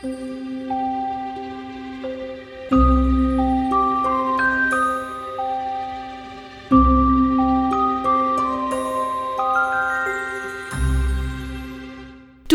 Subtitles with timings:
[0.00, 0.06] Du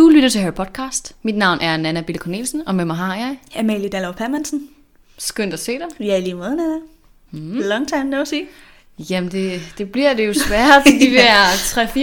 [0.09, 1.15] lytter til Harry Podcast.
[1.23, 3.37] Mit navn er Nana Bille Cornelsen, og med mig har jeg.
[3.55, 4.69] Amalie Dallov Hermansen.
[5.17, 5.87] Skønt at se dig.
[5.99, 6.79] Ja, i lige måde, Nana.
[7.31, 7.59] Mm.
[7.59, 8.45] Long time no see.
[9.09, 11.45] Jamen, det, det bliver det jo svært til de der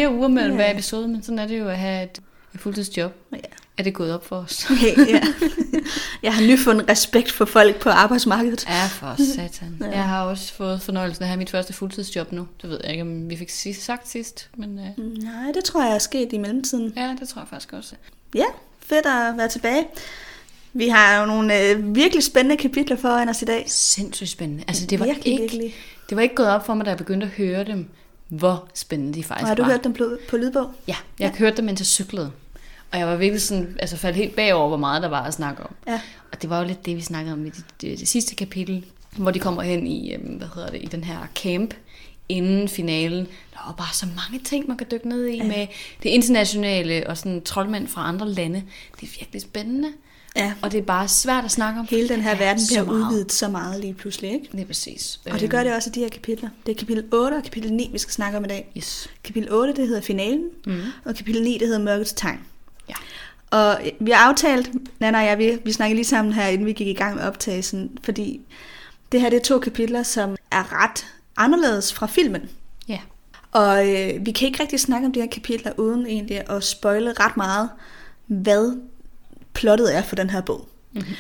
[0.09, 2.21] 3-4 uger mellem hver episode, men sådan er det jo at have et,
[2.55, 3.13] et fuldtidsjob.
[3.33, 3.39] Ja.
[3.81, 4.65] Er det gået op for os?
[4.71, 5.21] Okay, ja.
[6.23, 8.67] Jeg har nyfundet respekt for folk på arbejdsmarkedet.
[8.69, 9.77] Ja, for satan.
[9.81, 9.87] Ja.
[9.91, 12.47] Jeg har også fået fornøjelsen af at have mit første fuldtidsjob nu.
[12.63, 15.83] Det ved jeg ikke, om vi fik sidst, sagt sidst, men uh, Nej, det tror
[15.85, 16.93] jeg er sket i mellemtiden.
[16.97, 17.95] ja, det tror jeg faktisk også.
[18.35, 18.45] Ja,
[18.81, 19.87] fedt at være tilbage.
[20.73, 23.65] Vi har jo nogle øh, virkelig spændende kapitler foran os i dag.
[23.69, 24.65] Sindssygt spændende.
[24.69, 25.75] Altså, det var, virkelig, ikke, virkelig.
[26.09, 27.87] det var ikke gået op for mig, da jeg begyndte at høre dem,
[28.29, 29.71] hvor spændende de faktisk Og har du var.
[29.71, 30.71] hørt dem på, på lydbog?
[30.89, 31.39] Ja, jeg ja.
[31.39, 32.31] hørte dem, mens jeg cyklede.
[32.93, 35.63] Og jeg var virkelig sådan, altså faldt helt bagover, hvor meget der var at snakke
[35.63, 35.75] om.
[35.87, 36.01] Ja.
[36.33, 38.85] Og det var jo lidt det, vi snakkede om i det, det, det sidste kapitel,
[39.17, 41.75] hvor de kommer hen i, øhm, hvad hedder det, i den her camp
[42.29, 43.27] inden finalen.
[43.53, 45.45] Der var bare så mange ting, man kan dykke ned i ja.
[45.45, 45.67] med
[46.03, 48.63] det internationale og sådan troldmænd fra andre lande.
[49.01, 49.89] Det er virkelig spændende.
[50.37, 50.53] Ja.
[50.63, 51.87] Og det er bare svært at snakke om.
[51.91, 52.97] Hele den her verden bliver meget.
[52.97, 54.49] udvidet så meget lige pludselig, ikke?
[54.53, 55.21] Det er præcis.
[55.31, 56.49] Og det gør det også i de her kapitler.
[56.67, 58.73] Det er kapitel 8 og kapitel 9, vi skal snakke om i dag.
[58.77, 59.11] Yes.
[59.25, 60.81] Kapitel 8, det hedder finalen, mm.
[61.05, 62.39] og kapitel 9, det hedder mørkets tegn.
[62.91, 62.95] Ja.
[63.59, 66.73] Og vi har aftalt, Nana og jeg, vi, vi snakkede lige sammen her, inden vi
[66.73, 68.41] gik i gang med optagelsen, fordi
[69.13, 72.51] det her det er to kapitler, som er ret anderledes fra filmen.
[72.89, 72.99] Ja.
[73.53, 77.13] Og øh, vi kan ikke rigtig snakke om de her kapitler, uden egentlig at spoile
[77.13, 77.71] ret meget,
[78.27, 78.79] hvad
[79.53, 80.69] plottet er for den her bog.
[80.93, 81.15] Mm-hmm.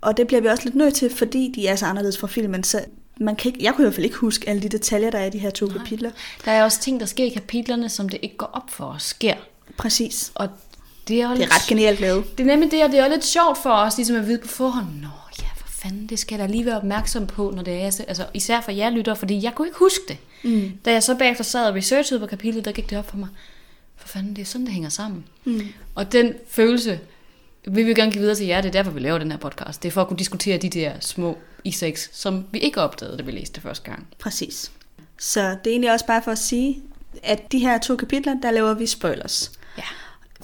[0.00, 2.64] Og det bliver vi også lidt nødt til, fordi de er så anderledes fra filmen,
[2.64, 2.84] så
[3.20, 5.26] man kan ikke, jeg kunne i hvert fald ikke huske alle de detaljer, der er
[5.26, 5.78] i de her to Nej.
[5.78, 6.10] kapitler.
[6.44, 9.02] Der er også ting, der sker i kapitlerne, som det ikke går op for os,
[9.02, 9.34] sker.
[9.76, 10.32] Præcis.
[10.34, 10.48] Og
[11.08, 12.38] det er, jo Det lidt er ret genialt lavet.
[12.38, 14.38] Det er nemlig det, og det er jo lidt sjovt for os ligesom at vide
[14.38, 15.08] på forhånd, nå
[15.40, 18.26] ja, for fanden, det skal jeg da lige være opmærksom på, når det er, altså
[18.34, 20.16] især for jer lytter, fordi jeg kunne ikke huske det.
[20.42, 20.72] Mm.
[20.84, 23.28] Da jeg så bagefter sad og researchede på kapitlet, der gik det op for mig,
[23.96, 25.24] for fanden, det er sådan, det hænger sammen.
[25.44, 25.60] Mm.
[25.94, 27.00] Og den følelse
[27.66, 29.82] vil vi gerne give videre til jer, det er derfor, vi laver den her podcast.
[29.82, 33.18] Det er for at kunne diskutere de der små easter eggs, som vi ikke opdagede,
[33.18, 34.06] da vi læste det første gang.
[34.18, 34.72] Præcis.
[35.18, 36.82] Så det er egentlig også bare for at sige,
[37.22, 39.82] at de her to kapitler, der laver vi spoilers Ja.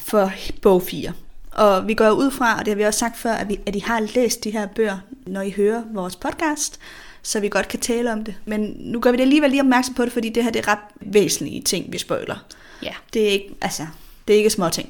[0.05, 0.33] For
[0.63, 1.13] bog 4.
[1.51, 3.77] Og vi går ud fra, og det har vi også sagt før, at, vi, at
[3.77, 6.79] I har læst de her bøger, når I hører vores podcast,
[7.23, 8.35] så vi godt kan tale om det.
[8.45, 10.69] Men nu gør vi det alligevel lige opmærksom på det, fordi det her det er
[10.69, 12.45] ret væsentlige ting, vi spoiler.
[12.83, 12.93] Ja.
[13.13, 13.87] Det er ikke, altså,
[14.29, 14.89] det er ikke små ting.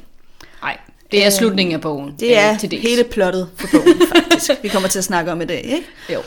[0.62, 0.78] Nej,
[1.10, 2.14] det er slutningen af bogen.
[2.20, 2.82] Det er til dels.
[2.82, 4.62] hele plottet for bogen, faktisk.
[4.62, 5.86] vi kommer til at snakke om i dag, ikke?
[6.12, 6.22] Jo.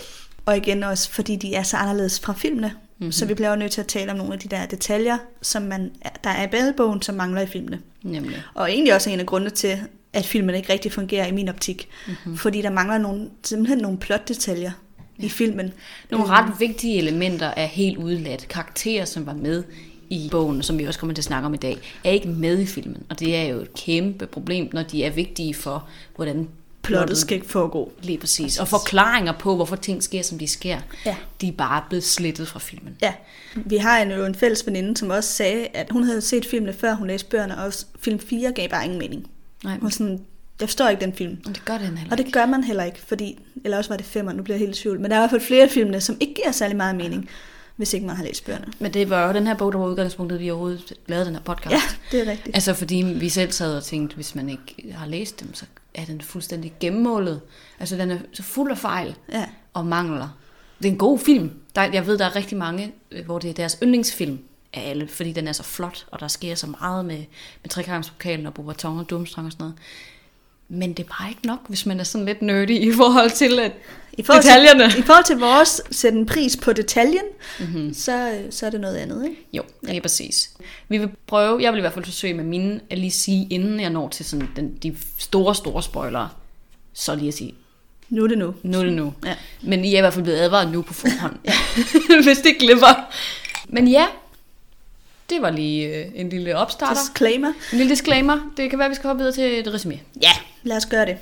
[0.46, 2.74] Og igen også, fordi de er så anderledes fra filmene.
[3.00, 3.12] Mm-hmm.
[3.12, 5.62] Så vi bliver jo nødt til at tale om nogle af de der detaljer, som
[5.62, 5.91] man,
[6.24, 7.80] der er i billedbogen, som mangler i filmene.
[8.03, 8.44] Nemlig.
[8.53, 9.80] Og egentlig også en af grundene til,
[10.13, 11.90] at filmen ikke rigtig fungerer i min optik.
[12.08, 12.38] Mm-hmm.
[12.38, 14.72] Fordi der mangler nogle, simpelthen nogle plotdetaljer
[15.19, 15.25] ja.
[15.25, 15.74] i filmen.
[16.12, 18.47] Nogle ret vigtige elementer er helt udeladt.
[18.47, 19.64] Karakterer, som var med
[20.09, 22.59] i bogen, som vi også kommer til at snakke om i dag, er ikke med
[22.59, 23.03] i filmen.
[23.09, 26.47] Og det er jo et kæmpe problem, når de er vigtige for, hvordan
[26.88, 27.92] Plottet skal ikke foregå.
[28.02, 28.59] Lige præcis.
[28.59, 31.16] Og forklaringer på, hvorfor ting sker, som de sker, Ja.
[31.42, 32.98] de er bare blevet slettet fra filmen.
[33.02, 33.14] Ja,
[33.56, 36.74] vi har en, jo en fælles veninde, som også sagde, at hun havde set filmene
[36.74, 39.28] før hun læste bøgerne, og film 4 gav bare ingen mening.
[39.64, 40.22] Nej, Hun sådan,
[40.59, 41.38] jeg forstår ikke den film.
[41.46, 42.40] men det gør den heller Og det ikke.
[42.40, 44.81] gør man heller ikke, fordi, eller også var det femmer, nu bliver jeg helt i
[44.81, 46.96] tvivl, men der er i hvert fald flere af filmene, som ikke giver særlig meget
[46.96, 47.30] mening,
[47.76, 48.66] hvis ikke man har læst bøgerne.
[48.80, 51.42] Men det var jo den her bog, der var udgangspunktet, vi overhovedet lavede den her
[51.42, 51.72] podcast.
[51.74, 51.81] Ja,
[52.18, 52.56] det er rigtigt.
[52.56, 55.66] Altså fordi vi selv sad og tænkte, hvis man ikke har læst dem, så
[55.97, 57.41] er den fuldstændig gennemmålet.
[57.80, 59.46] Altså den er så fuld af fejl Ja.
[59.74, 60.38] og mangler.
[60.80, 61.52] Det er en god film.
[61.75, 64.40] Der, jeg ved, der er rigtig mange, øh, hvor det er deres yndlingsfilm
[64.74, 67.18] af alle, fordi den er så flot, og der sker så meget med,
[67.63, 69.78] med trekampspokalen og Bobaton og Dumstrang og sådan noget.
[70.69, 73.59] Men det er bare ikke nok, hvis man er sådan lidt nerdy i forhold til
[73.59, 73.72] at
[74.13, 74.91] I forhold detaljerne.
[74.91, 77.23] Til, I forhold til vores sætte en pris på detaljen,
[77.59, 77.94] mm-hmm.
[77.94, 79.35] så, så er det noget andet, ikke?
[79.53, 80.50] Jo, lige præcis.
[80.89, 83.79] Vi vil prøve, jeg vil i hvert fald forsøge med mine at lige sige, inden
[83.79, 86.29] jeg når til sådan den, de store, store spoilere,
[86.93, 87.53] så lige at sige,
[88.09, 88.53] Nu er det nu.
[88.63, 89.13] nu er det nu.
[89.25, 89.35] Ja.
[89.61, 91.35] Men I er i hvert fald blevet advaret nu på forhånd,
[92.25, 93.13] hvis det glipper.
[93.70, 94.05] Men ja,
[95.29, 97.02] det var lige øh, en lille opstarter.
[97.02, 97.47] Disclaimer.
[97.47, 98.53] En lille disclaimer.
[98.58, 100.00] Det kan være, vi skal hoppe videre til et resume.
[100.22, 100.32] Ja,
[100.64, 101.18] lad os gøre det.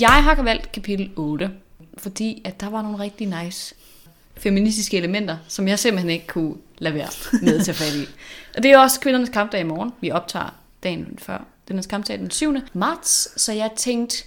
[0.00, 1.50] Jeg har valgt kapitel 8,
[1.98, 3.74] fordi at der var nogle rigtig nice
[4.36, 7.08] feministiske elementer, som jeg simpelthen ikke kunne lade være
[7.42, 8.06] med at tage fat i.
[8.56, 9.92] Og det er også kvindernes kampdag i morgen.
[10.00, 11.44] Vi optager dagen før.
[11.66, 12.54] Kvindernes kampdag den 7.
[12.72, 14.24] marts, så jeg tænkte,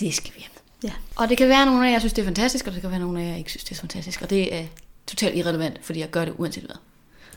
[0.00, 0.53] det skal vi have.
[0.84, 0.92] Ja.
[1.16, 2.90] Og det kan være, at nogle af jer synes, det er fantastisk, og det kan
[2.90, 4.22] være, at nogle af jer ikke synes, det er fantastisk.
[4.22, 4.64] Og det er
[5.06, 6.76] totalt irrelevant, fordi jeg gør det uanset hvad.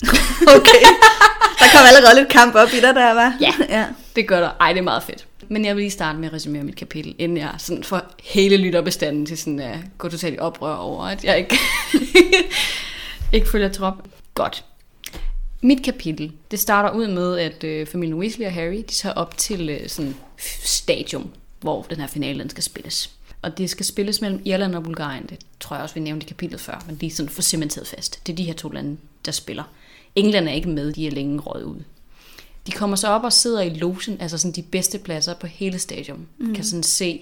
[0.57, 0.83] Okay.
[1.59, 3.37] Der kom allerede lidt kamp op i dig, der var.
[3.41, 3.53] Ja.
[3.79, 3.85] ja.
[4.15, 4.49] Det gør der.
[4.59, 5.27] Ej, det er meget fedt.
[5.49, 8.57] Men jeg vil lige starte med at resumere mit kapitel, inden jeg sådan får hele
[8.57, 11.57] lytterbestanden til sådan at gå totalt i oprør over, at jeg ikke,
[13.33, 13.93] ikke følger trop.
[14.33, 14.65] Godt.
[15.61, 19.37] Mit kapitel, det starter ud med, at øh, familien Weasley og Harry, de tager op
[19.37, 20.15] til øh, sådan
[20.63, 21.29] stadium,
[21.59, 23.16] hvor den her finale den skal spilles.
[23.41, 25.25] Og det skal spilles mellem Irland og Bulgarien.
[25.29, 27.87] Det tror jeg også, vi nævnte i kapitlet før, men de er sådan for cementeret
[27.87, 28.27] fast.
[28.27, 29.63] Det er de her to lande, der spiller.
[30.15, 31.83] England er ikke med, de er længe røget ud.
[32.67, 35.79] De kommer så op og sidder i logen, altså sådan de bedste pladser på hele
[35.79, 36.27] stadion.
[36.37, 36.55] Mm.
[36.55, 37.21] Kan sådan se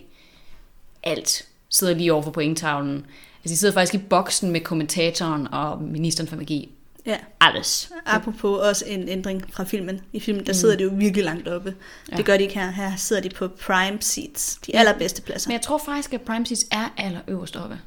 [1.04, 1.48] alt.
[1.70, 3.06] Sidder lige over for pointtavlen.
[3.44, 6.75] Altså de sidder faktisk i boksen med kommentatoren og ministeren for magi.
[7.06, 7.18] Ja.
[7.40, 7.92] Alles.
[8.06, 10.02] Apropos også en ændring fra filmen.
[10.14, 11.70] I filmen, der sidder de jo virkelig langt oppe.
[11.70, 11.78] Mm.
[12.12, 12.18] Ja.
[12.18, 12.72] Det gør de ikke her.
[12.72, 14.60] Her sidder de på prime seats.
[14.66, 15.50] De allerbedste pladser.
[15.50, 17.80] Men jeg tror faktisk, at Prime Seats er allerøverst oppe.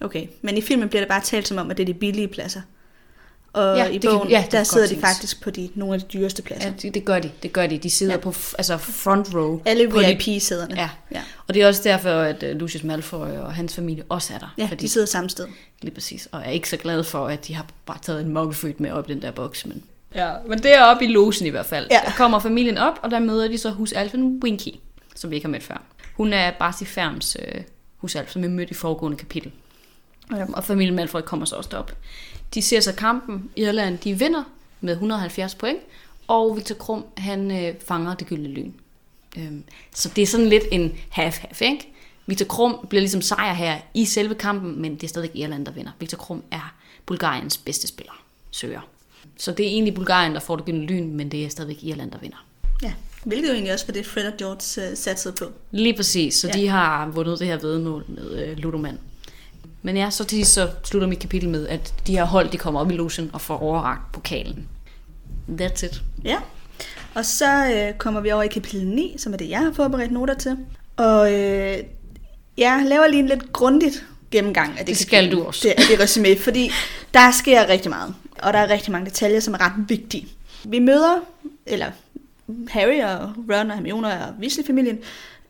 [0.00, 2.28] Okay, men i filmen bliver det bare talt som om, at det er de billige
[2.28, 2.60] pladser.
[3.52, 5.08] Og Ja, i det kan- bogen, ja, ja, det der sidder de tænkes.
[5.08, 6.68] faktisk på de, nogle af de dyreste pladser.
[6.68, 7.30] Ja, det, det gør de.
[7.42, 7.78] Det gør de.
[7.78, 8.18] De sidder ja.
[8.18, 9.60] På altså front row.
[9.64, 10.74] Alle på de- VIP-sæderne.
[10.76, 10.90] Ja.
[11.12, 11.22] ja.
[11.48, 14.54] Og det er også derfor, at øh, Lucius Malfoy og hans familie også er der.
[14.58, 15.46] ja fordi, de sidder samme sted.
[15.82, 16.28] Lige præcis.
[16.32, 18.90] Og jeg er ikke så glad for, at de har bare taget en muggefødt med
[18.90, 19.66] op i den der boks.
[19.66, 19.82] Men,
[20.14, 21.86] ja, men det er oppe i logen i hvert fald.
[21.90, 22.00] Ja.
[22.06, 24.74] Der kommer familien op, og der møder de så husalfen Winky,
[25.16, 25.82] som vi ikke har mødt før.
[26.16, 27.60] Hun er Barty Ferms øh,
[27.96, 29.52] husalf, som vi mødte i foregående kapitel.
[30.36, 30.44] Ja.
[30.52, 31.92] Og familien Malfoy kommer så også derop.
[32.54, 33.50] De ser så kampen.
[33.56, 34.42] Irland, de vinder
[34.80, 35.78] med 170 point.
[36.28, 38.72] Og Victor Krum, han øh, fanger det gyldne lyn.
[39.38, 39.64] Øhm,
[39.94, 41.92] så det er sådan lidt en half-half, ikke?
[42.26, 45.72] Victor Krum bliver ligesom sejr her i selve kampen, men det er stadig Irland, der
[45.72, 45.90] vinder.
[46.00, 46.74] Victor Krum er
[47.06, 48.80] Bulgariens bedste spiller, søger.
[49.36, 52.10] Så det er egentlig Bulgarien, der får det gyldne lyn, men det er stadigvæk Irland,
[52.10, 52.46] der vinder.
[52.82, 52.92] Ja,
[53.24, 55.44] hvilket jo egentlig også var det, Fred og George uh, satsede på.
[55.70, 56.48] Lige præcis, så.
[56.48, 56.52] Ja.
[56.52, 58.98] de har vundet det her vedmål med øh, Ludoman.
[59.82, 62.58] Men ja, så til sidst så slutter mit kapitel med, at de her hold, de
[62.58, 64.68] kommer op i logen og får overragt pokalen.
[65.60, 66.02] That's it.
[66.24, 66.36] Ja,
[67.14, 70.12] og så øh, kommer vi over i kapitel 9, som er det, jeg har forberedt
[70.12, 70.56] noter til.
[70.96, 71.78] Og øh,
[72.58, 75.38] jeg laver lige en lidt grundigt gennemgang af det Det skal kapitel.
[75.38, 75.68] du også.
[75.78, 76.70] Det, det resume, fordi
[77.14, 78.14] der sker rigtig meget.
[78.42, 80.26] Og der er rigtig mange detaljer, som er ret vigtige.
[80.64, 81.14] Vi møder,
[81.66, 81.86] eller
[82.68, 84.98] Harry og Ron og Hermione og Weasley-familien,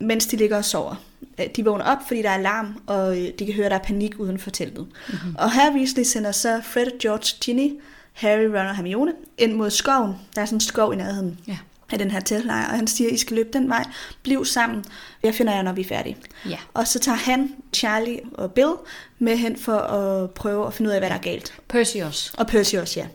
[0.00, 0.94] mens de ligger og sover.
[1.40, 3.78] Øh, De vågner op, fordi der er alarm, og øh, de kan høre, at der
[3.78, 4.86] er panik uden for teltet.
[5.08, 5.34] Mm-hmm.
[5.38, 7.70] Og her Weasley sender så Fred, George, Ginny,
[8.12, 10.14] Harry, Ron og Hermione ind mod skoven.
[10.34, 11.58] Der er sådan en skov i nærheden Ja.
[11.92, 13.84] af den her teltlejr, og han siger, I skal løbe den vej,
[14.22, 14.84] bliv sammen,
[15.22, 16.16] jeg finder jer, når vi er færdige.
[16.48, 16.56] Ja.
[16.74, 18.72] Og så tager han, Charlie og Bill
[19.18, 21.54] med hen for at prøve at finde ud af, hvad der er galt.
[21.68, 22.32] Percy også.
[22.38, 23.06] Og Percy også, ja.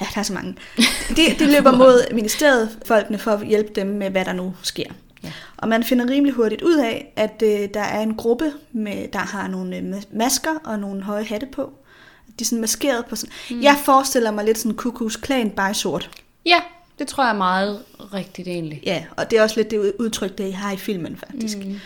[0.00, 0.56] Ja, der er så mange.
[1.16, 4.84] De, de løber mod ministeriet, folkene, for at hjælpe dem med, hvad der nu sker.
[5.22, 5.32] Ja.
[5.56, 9.18] Og man finder rimelig hurtigt ud af, at øh, der er en gruppe, med, der
[9.18, 11.72] har nogle øh, ma- masker og nogle høje hatte på.
[12.26, 13.32] De er sådan maskeret på sådan...
[13.50, 13.62] Mm.
[13.62, 16.10] Jeg forestiller mig lidt sådan Kukus klan, bare sort.
[16.46, 16.60] Ja,
[16.98, 17.82] det tror jeg er meget
[18.14, 18.82] rigtigt egentlig.
[18.86, 21.58] Ja, og det er også lidt det udtryk, det I har i filmen faktisk.
[21.58, 21.80] Mm.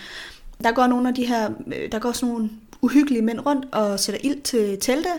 [0.65, 2.51] Der går nogle af de her, øh, der går sådan nogle
[2.81, 5.11] uhyggelige mænd rundt og sætter ild til telte,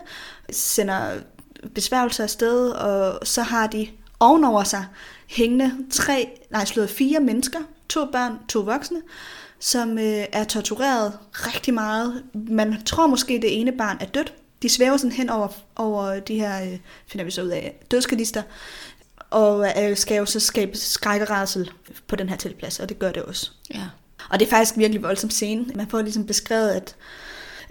[0.50, 1.12] sender
[1.73, 3.88] besværgelser afsted, og så har de
[4.19, 4.85] ovenover sig
[5.27, 7.59] hængende tre, nej slået fire mennesker,
[7.89, 9.01] to børn, to voksne,
[9.59, 12.23] som øh, er tortureret rigtig meget.
[12.33, 14.33] Man tror måske, det ene barn er dødt.
[14.61, 18.41] De svæver sådan hen over, over de her, øh, finder vi så ud af, dødskadister,
[19.29, 21.71] og øh, skal jo så skabe skræk og rædsel
[22.07, 23.51] på den her teltplads, og det gør det også.
[23.74, 23.83] Ja.
[24.29, 25.65] Og det er faktisk virkelig voldsom scene.
[25.75, 26.95] Man får ligesom beskrevet, at,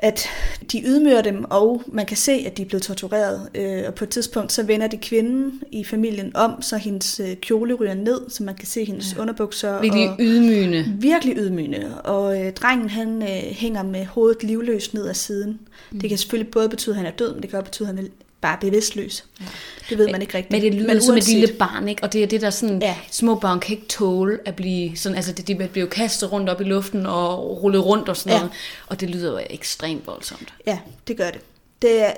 [0.04, 0.28] at
[0.73, 3.49] de ydmyger dem, og man kan se, at de er blevet tortureret.
[3.54, 7.37] Øh, og på et tidspunkt, så vender de kvinden i familien om, så hendes øh,
[7.37, 9.20] kjole ryger ned, så man kan se hendes ja.
[9.20, 9.80] underbukser.
[9.80, 10.96] Virkelig og ydmygende.
[11.00, 12.00] virkelig ydmygende.
[12.02, 15.61] Og øh, drengen, han øh, hænger med hovedet livløst ned ad siden.
[15.92, 16.00] Mm.
[16.00, 17.94] Det kan selvfølgelig både betyde, at han er død, men det kan også betyde, at
[17.94, 18.08] han er
[18.44, 19.24] bare bevidstløs.
[19.40, 19.44] Ja.
[19.88, 20.52] Det ved man ikke rigtigt.
[20.52, 22.02] Men det lyder som et lille barn, ikke?
[22.02, 22.96] Og det er det, der sådan, ja.
[23.10, 26.60] Små børn kan ikke tåle at blive sådan, altså det, de bliver kastet rundt op
[26.60, 28.38] i luften og rullet rundt og sådan Ja.
[28.38, 28.52] noget.
[28.86, 30.54] Og det lyder jo ekstremt voldsomt.
[30.66, 31.40] Ja, det gør det.
[31.82, 32.12] det er,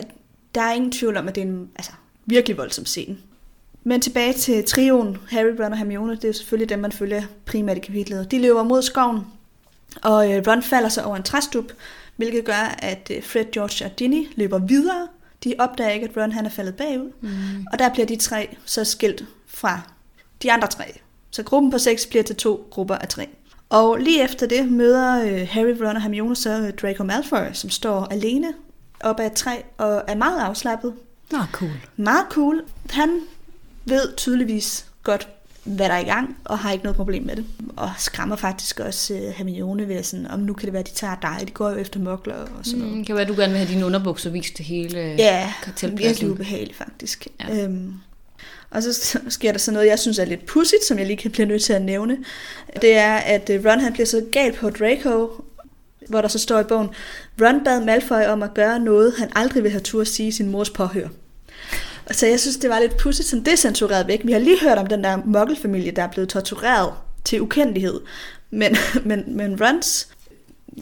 [0.54, 1.92] der er ingen tvivl om, at det er en altså,
[2.26, 3.16] virkelig voldsom scene.
[3.84, 7.22] Men tilbage til trioen, Harry, Ron og Hermione, det er jo selvfølgelig dem, man følger
[7.46, 8.30] primært i kapitlet.
[8.30, 9.20] De løber mod skoven,
[10.02, 11.64] og øh, Ron falder så over en træstup,
[12.16, 15.08] hvilket gør, at øh, Fred, George og Ginny løber videre.
[15.44, 17.12] De opdager ikke, at Ron han er faldet bagud.
[17.20, 17.66] Mm.
[17.72, 19.80] Og der bliver de tre så skilt fra
[20.42, 20.84] de andre tre.
[21.30, 23.28] Så gruppen på seks bliver til to grupper af tre.
[23.68, 27.70] Og lige efter det møder øh, Harry, Ron og Hermione så øh, Draco Malfoy, som
[27.70, 28.54] står alene
[29.00, 30.94] op ad et træ og er meget afslappet.
[31.32, 31.70] Nå, cool.
[31.96, 32.64] Meget cool.
[32.90, 33.20] Han
[33.84, 35.28] ved tydeligvis godt,
[35.66, 37.44] hvad der er i gang, og har ikke noget problem med det.
[37.76, 40.94] Og skræmmer faktisk også øh, Hermione ved sådan, om nu kan det være, at de
[40.94, 41.46] tager dig.
[41.46, 42.96] De går jo efter mokler og sådan noget.
[42.96, 45.98] Mm, kan være, at du gerne vil have dine underbukser vist til hele Ja, kartelpladsen.
[46.08, 47.26] virkelig ubehageligt faktisk.
[47.48, 47.64] Ja.
[47.64, 47.92] Øhm,
[48.70, 51.30] Og så sker der så noget, jeg synes er lidt pudsigt, som jeg lige kan
[51.30, 52.16] blive nødt til at nævne.
[52.82, 55.30] Det er, at øh, Ron han bliver så galt på Draco,
[56.08, 56.88] hvor der så står i bogen,
[57.40, 60.48] Ron bad Malfoy om at gøre noget, han aldrig ville have tur at sige sin
[60.50, 61.08] mors påhør.
[62.06, 64.20] Og så jeg synes, det var lidt pudsigt, som det er censureret væk.
[64.24, 66.92] Vi har lige hørt om den der muggelfamilie, der er blevet tortureret
[67.24, 68.00] til ukendelighed.
[68.50, 70.08] Men, men, men Rons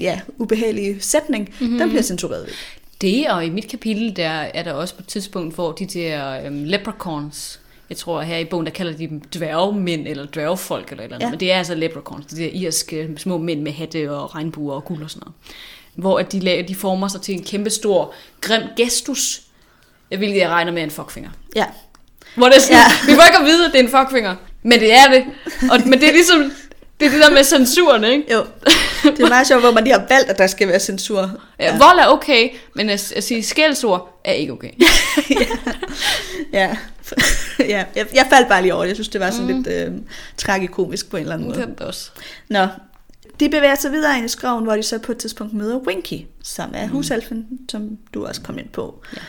[0.01, 1.79] ja, ubehagelige sætning, mm-hmm.
[1.79, 2.55] den bliver censureret væk.
[3.01, 6.49] Det, og i mit kapitel, der er der også på et tidspunkt, hvor de der
[6.49, 11.05] um, leprechauns, jeg tror her i bogen, der kalder de dem dværgmænd, eller dværgfolk, eller
[11.05, 11.31] eller andet, ja.
[11.31, 14.85] men det er altså leprechauns, de der irske små mænd med hatte og regnbuer og
[14.85, 15.35] guld og sådan noget.
[15.95, 19.43] Hvor at de, laver, de former sig til en kæmpe stor, grim gestus,
[20.09, 21.31] hvilket jeg regner med en fuckfinger.
[21.57, 21.65] Ja.
[22.35, 23.07] Hvor det er sådan, ja.
[23.13, 25.25] vi får ikke at vide, at det er en fuckfinger, men det er det.
[25.71, 26.53] Og, men det er ligesom,
[27.01, 28.33] det er det der med censuren, ikke?
[28.33, 28.45] Jo.
[29.03, 31.31] Det er meget sjovt, hvor man lige har valgt, at der skal være censur.
[31.61, 34.71] Ja, vold er okay, men at, at sige skældsord er ikke okay.
[35.31, 35.47] ja.
[36.53, 36.77] ja.
[37.59, 37.85] ja.
[37.97, 38.89] Jeg, jeg faldt bare lige over det.
[38.89, 39.63] Jeg synes, det var sådan mm.
[39.63, 39.93] lidt øh,
[40.37, 41.61] tragikomisk på en eller anden måde.
[41.61, 42.11] Det også.
[42.49, 42.67] Nå,
[43.41, 46.27] de bevæger sig videre ind i skoven, hvor de så på et tidspunkt møder Winky,
[46.43, 46.93] som er mm.
[46.93, 49.03] husalfen, som du også kom ind på.
[49.17, 49.21] Ja.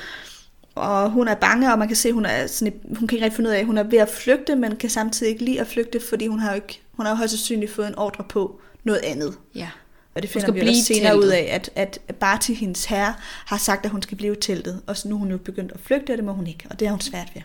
[0.75, 3.25] Og hun er bange, og man kan se, at hun, er sådan, hun kan ikke
[3.25, 5.61] rigtig finde ud af, at hun er ved at flygte, men kan samtidig ikke lide
[5.61, 8.23] at flygte, fordi hun har jo ikke, hun har jo højst sandsynligt fået en ordre
[8.29, 9.37] på noget andet.
[9.55, 9.69] Ja.
[10.15, 11.27] Og det finder vi også senere teltet.
[11.27, 13.13] ud af, at, at Barty, hendes herre,
[13.45, 14.81] har sagt, at hun skal blive teltet.
[14.87, 16.67] Og så nu er hun jo begyndt at flygte, og det må hun ikke.
[16.69, 17.41] Og det er hun svært ved.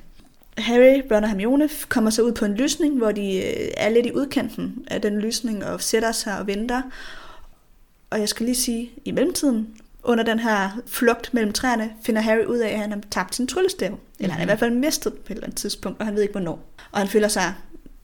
[0.59, 4.07] Harry, Ron og Hermione kommer så ud på en lysning, hvor de øh, er lidt
[4.07, 6.83] i udkanten af den lysning og sætter sig og venter.
[8.11, 12.45] Og jeg skal lige sige, i mellemtiden, under den her flugt mellem træerne, finder Harry
[12.45, 13.99] ud af, at han har tabt sin tryllestav.
[14.19, 14.49] Eller han har i mhm.
[14.49, 16.73] hvert fald mistet på et eller andet tidspunkt, og han ved ikke hvornår.
[16.92, 17.54] Og han føler sig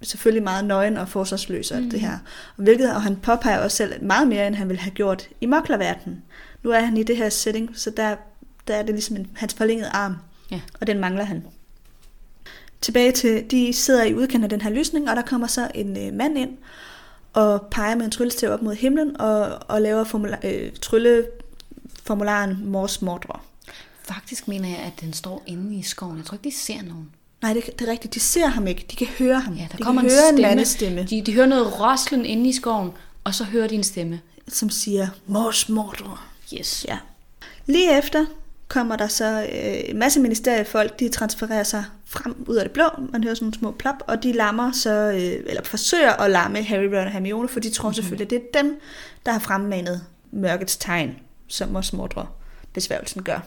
[0.02, 1.90] selvfølgelig meget nøgen og forsvarsløs af mm.
[1.90, 2.18] det her.
[2.56, 5.46] Og, hvilket, og han påpeger også selv meget mere, end han ville have gjort i
[5.46, 6.22] moklerverdenen.
[6.62, 8.16] Nu er han i det her setting, så der,
[8.68, 10.16] der er det ligesom en, hans forlængede arm,
[10.50, 10.60] ja.
[10.80, 11.44] og den mangler han.
[12.80, 16.06] Tilbage til, de sidder i udkanten af den her lysning, og der kommer så en
[16.06, 16.50] øh, mand ind,
[17.32, 20.72] og peger med en tryllestav op mod himlen, og, og laver formula, øh,
[22.06, 23.40] trylleformularen Mors Mordre.
[24.02, 26.16] Faktisk mener jeg, at den står inde i skoven.
[26.16, 27.10] Jeg tror ikke, de ser nogen.
[27.42, 28.14] Nej, det, det er rigtigt.
[28.14, 28.86] De ser ham ikke.
[28.90, 29.54] De kan høre ham.
[29.54, 30.40] Ja, der de kommer kan en høre stemme.
[30.40, 31.02] en mandestemme.
[31.02, 32.90] De, de hører noget roslen inde i skoven,
[33.25, 34.20] og så hører de en stemme.
[34.48, 36.20] Som siger, Mors Mordor.
[36.54, 36.86] Yes.
[36.88, 36.98] Ja.
[37.66, 38.25] Lige efter
[38.68, 42.84] kommer der så øh, en masse ministeriefolk, de transfererer sig frem ud af det blå,
[43.12, 46.62] man hører sådan nogle små plop, og de lammer så, øh, eller forsøger at lamme
[46.62, 47.94] Harry, Ron og Hermione, for de tror mm-hmm.
[47.94, 48.80] selvfølgelig, at det er dem,
[49.26, 51.16] der har fremmanet mørkets tegn,
[51.48, 52.26] som også
[52.72, 53.40] besværgelsen gør.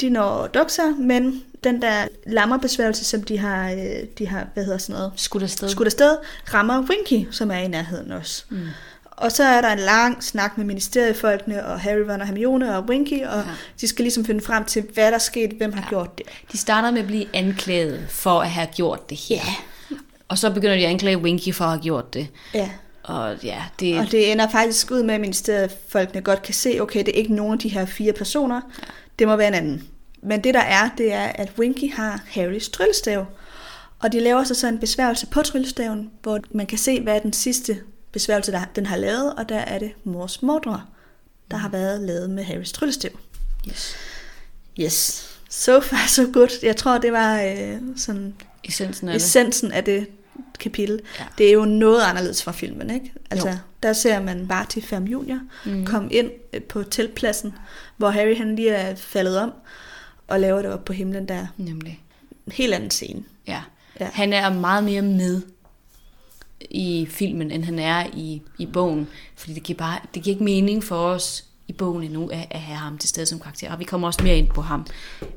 [0.00, 4.78] De når dukser, men den der lammerbesværgelse, som de har, øh, de har hvad hedder
[4.78, 5.12] sådan noget?
[5.16, 5.68] Skudt afsted.
[5.68, 6.16] Skudt afsted,
[6.54, 8.44] rammer Winky, som er i nærheden også.
[8.48, 8.66] Mm.
[9.06, 12.84] Og så er der en lang snak med ministeriefolkene, og Harry, Ron og Hermione og
[12.84, 13.50] Winky, og ja.
[13.80, 15.88] de skal ligesom finde frem til, hvad der er sket, hvem har ja.
[15.88, 16.26] gjort det.
[16.52, 19.36] De starter med at blive anklaget for at have gjort det her.
[19.36, 19.96] Ja.
[20.28, 22.28] Og så begynder de at anklage Winky for at have gjort det.
[22.54, 22.70] Ja.
[23.08, 23.98] Og, ja, det...
[23.98, 27.34] og det ender faktisk ud med, at ministeriefolkene godt kan se, okay, det er ikke
[27.34, 28.84] nogen af de her fire personer, ja.
[29.18, 29.88] det må være en anden.
[30.22, 33.26] Men det der er, det er, at Winky har Harrys tryllestav.
[33.98, 37.18] Og de laver så sådan en besværgelse på tryllestaven, hvor man kan se, hvad er
[37.18, 37.78] den sidste
[38.12, 40.82] besværgelse, der, den har lavet, og der er det mors mordre,
[41.50, 43.10] der har været lavet med Harrys tryllestav.
[43.68, 43.96] Yes.
[44.80, 45.28] Yes.
[45.50, 46.58] So far, so good.
[46.62, 48.34] Jeg tror, det var øh, sådan
[48.64, 50.06] essensen af essensen af det
[50.58, 51.00] kapitel.
[51.18, 51.24] Ja.
[51.38, 53.12] Det er jo noget anderledes fra filmen, ikke?
[53.30, 53.54] Altså, jo.
[53.82, 55.86] der ser man bare til Fem Junior mm.
[55.86, 57.54] komme ind øh, på teltpladsen,
[57.96, 59.52] hvor Harry han lige er faldet om,
[60.28, 61.46] og laver det op på himlen der.
[61.56, 62.02] Nemlig.
[62.52, 63.22] Helt anden scene.
[63.46, 63.62] Ja.
[64.00, 64.08] ja.
[64.12, 65.42] Han er meget mere med
[66.70, 69.08] i filmen, end han er i, i bogen.
[69.36, 72.60] Fordi det giver, bare, det giver ikke mening for os i bogen endnu at, at
[72.60, 73.72] have ham til stede som karakter.
[73.72, 74.86] Og vi kommer også mere ind på ham,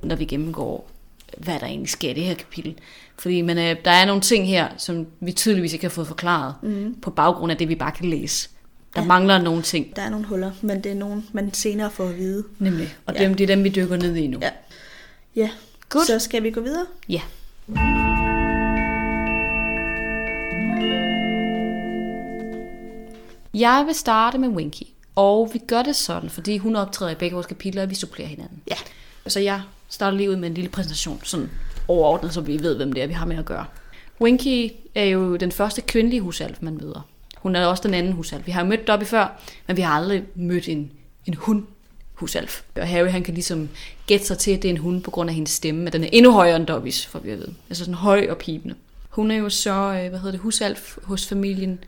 [0.03, 0.91] når vi gennemgår,
[1.37, 2.75] hvad der egentlig sker i det her kapitel.
[3.17, 6.55] Fordi men, øh, der er nogle ting her, som vi tydeligvis ikke har fået forklaret,
[6.61, 6.95] mm.
[7.01, 8.49] på baggrund af det, vi bare kan læse.
[8.95, 9.07] Der ja.
[9.07, 9.95] mangler nogle ting.
[9.95, 12.43] Der er nogle huller, men det er nogle, man senere får at vide.
[12.59, 12.95] Nemlig.
[13.05, 13.23] Og ja.
[13.23, 14.39] dem, det er dem, vi dykker ned i nu.
[14.41, 14.49] Ja.
[15.35, 15.49] Ja,
[15.89, 16.05] Good.
[16.05, 16.85] så skal vi gå videre?
[17.09, 17.21] Ja.
[23.53, 24.83] Jeg vil starte med Winky,
[25.15, 28.27] og vi gør det sådan, fordi hun optræder i begge vores kapitler, og vi supplerer
[28.27, 28.61] hinanden.
[28.69, 28.75] Ja.
[29.27, 31.49] Så jeg starter lige ud med en lille præsentation, sådan
[31.87, 33.65] overordnet, så vi ved, hvem det er, vi har med at gøre.
[34.21, 37.07] Winky er jo den første kvindelige husalf, man møder.
[37.37, 38.47] Hun er også den anden husalf.
[38.47, 40.91] Vi har mødt Dobby før, men vi har aldrig mødt en,
[41.25, 41.63] en hund
[42.13, 42.61] husalf.
[42.75, 43.69] Og Harry han kan ligesom
[44.07, 46.03] gætte sig til, at det er en hund på grund af hendes stemme, men den
[46.03, 47.47] er endnu højere end Dobbys, for vi ved.
[47.69, 48.75] Altså sådan høj og pibende.
[49.09, 51.83] Hun er jo så, øh, hvad hedder det, husalf hos familien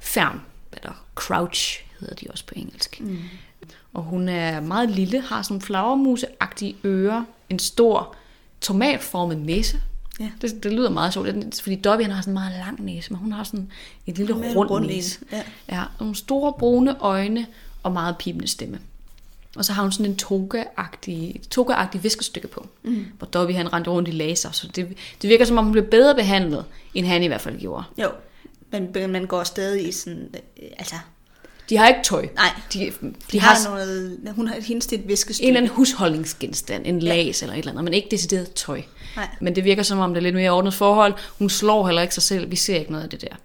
[0.00, 0.40] Fern,
[0.72, 3.00] eller Crouch hedder de også på engelsk.
[3.00, 3.18] Mm.
[3.94, 8.14] Og hun er meget lille, har sådan flagermuseagtige ører, en stor
[8.60, 9.80] tomatformet næse,
[10.20, 10.30] Ja.
[10.40, 11.28] Det, det lyder meget sjovt,
[11.62, 13.70] fordi Dobby han har sådan en meget lang næse, men hun har sådan
[14.06, 15.18] et lille en rund, næse.
[15.32, 15.42] ja.
[15.68, 15.82] ja.
[16.00, 17.46] Nogle store brune øjne
[17.82, 18.78] og meget pipende stemme.
[19.56, 23.06] Og så har hun sådan en toga-agtig, toga-agtig viskestykke på, mm.
[23.18, 24.50] hvor Dobby han rendte rundt i laser.
[24.50, 24.88] Så det,
[25.22, 27.84] det virker som om, hun blev bedre behandlet, end han i hvert fald gjorde.
[27.98, 28.08] Jo,
[28.70, 30.94] men men man går stadig i sådan, øh, altså,
[31.68, 32.28] De har ikke tøj.
[32.34, 35.42] nej, De, de, de, har, har, noget, hun har hendes til et viskestykke.
[35.44, 38.82] en eller anden husholdningsgenstand, en las eller et eller andet, men ikke decideret tøj.
[39.16, 39.28] Nej.
[39.40, 41.14] Men det virker som om, det er lidt mere ordnet forhold.
[41.38, 42.50] Hun slår heller ikke sig selv.
[42.50, 43.36] Vi ser ikke noget af det der.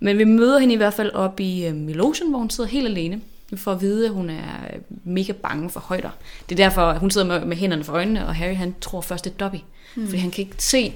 [0.00, 2.86] Men vi møder hende i hvert fald op i øh, Milotion, hvor hun sidder helt
[2.86, 3.20] alene.
[3.50, 4.42] Vi får at vide, at hun er
[4.74, 6.10] øh, mega bange for højder.
[6.48, 9.00] Det er derfor, at hun sidder med, med hænderne for øjnene, og Harry han tror
[9.00, 9.56] først, det er Dobby.
[9.94, 10.06] Mm.
[10.06, 10.92] Fordi han kan ikke se,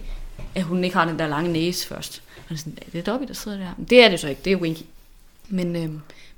[0.55, 2.23] at hun ikke har den der lange næse først.
[2.47, 3.69] Han er sådan, er det Dobby, der sidder der?
[3.77, 4.83] Men det er det så ikke, det er Winky.
[5.49, 5.89] Men øh,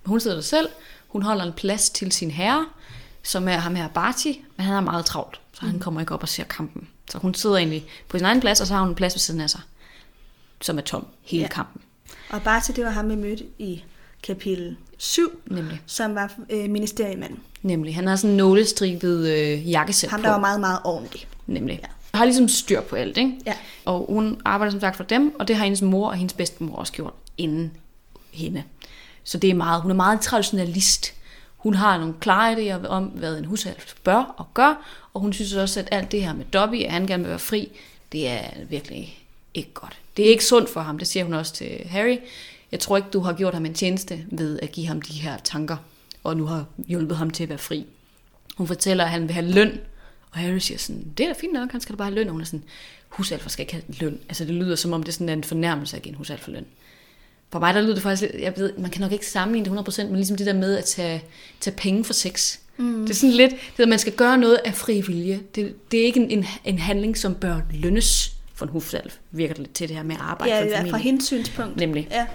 [0.07, 0.69] hun sidder der selv.
[1.09, 2.67] Hun holder en plads til sin herre,
[3.23, 6.23] som er ham her Barty, men han er meget travlt, så han kommer ikke op
[6.23, 6.89] og ser kampen.
[7.11, 9.19] Så hun sidder egentlig på sin egen plads, og så har hun en plads ved
[9.21, 9.61] siden af sig,
[10.61, 11.49] som er tom hele Ja.
[11.49, 11.83] kampen.
[12.31, 13.85] Og bare til det var ham, vi mødte i
[14.23, 15.81] kapitel 7, Nemlig.
[15.87, 17.41] som var øh, ministeriemanden.
[17.63, 17.95] Nemlig.
[17.95, 20.25] Han har sådan en nålestribet øh, jakkesæt Ham, på.
[20.25, 21.27] der var meget, meget ordentlig.
[21.47, 21.75] Nemlig.
[21.83, 21.87] Ja.
[22.15, 22.19] Ja.
[22.19, 23.33] Har ligesom styr på alt, ikke?
[23.47, 23.55] Ja.
[23.85, 26.77] Og hun arbejder som sagt for dem, og det har hendes mor og hendes bedstemor
[26.77, 27.73] også gjort inden
[28.31, 28.63] hende.
[29.31, 31.15] Så det er meget, hun er meget traditionalist.
[31.57, 34.85] Hun har nogle klare idéer om, hvad en hushjælp bør og gør,
[35.15, 37.39] og hun synes også, at alt det her med Dobby, at han gerne vil være
[37.39, 37.69] fri,
[38.13, 39.19] det er virkelig
[39.55, 39.99] ikke godt.
[40.17, 42.19] Det er ikke sundt for ham, det siger hun også til Harry.
[42.73, 45.39] Jeg tror ikke, du har gjort ham en tjeneste ved at give ham de her
[45.39, 45.77] tanker,
[46.25, 47.87] og nu har hjulpet ham til at være fri.
[48.57, 49.81] Hun fortæller, at han vil have løn,
[50.31, 52.27] og Harry siger sådan, det er da fint nok, han skal da bare have løn.
[52.27, 52.65] Og hun er sådan,
[53.09, 54.19] husalfer skal ikke have løn.
[54.29, 56.67] Altså det lyder som om, det er sådan en fornærmelse at give en husalfer løn.
[57.53, 60.05] For mig der lyder det faktisk, jeg ved, man kan nok ikke sammenligne det 100%,
[60.05, 61.23] men ligesom det der med at tage,
[61.61, 62.59] tage penge for sex.
[62.77, 63.01] Mm.
[63.01, 65.41] Det er sådan lidt, det, at man skal gøre noget af fri vilje.
[65.55, 69.55] Det, det er ikke en, en, en handling, som bør lønnes for en hufsalf, virker
[69.55, 70.91] det lidt til det her med at arbejde Ja, for en ja, familie.
[70.93, 71.77] fra hendes synspunkt.
[71.77, 72.09] Nemlig.
[72.11, 72.27] Ja.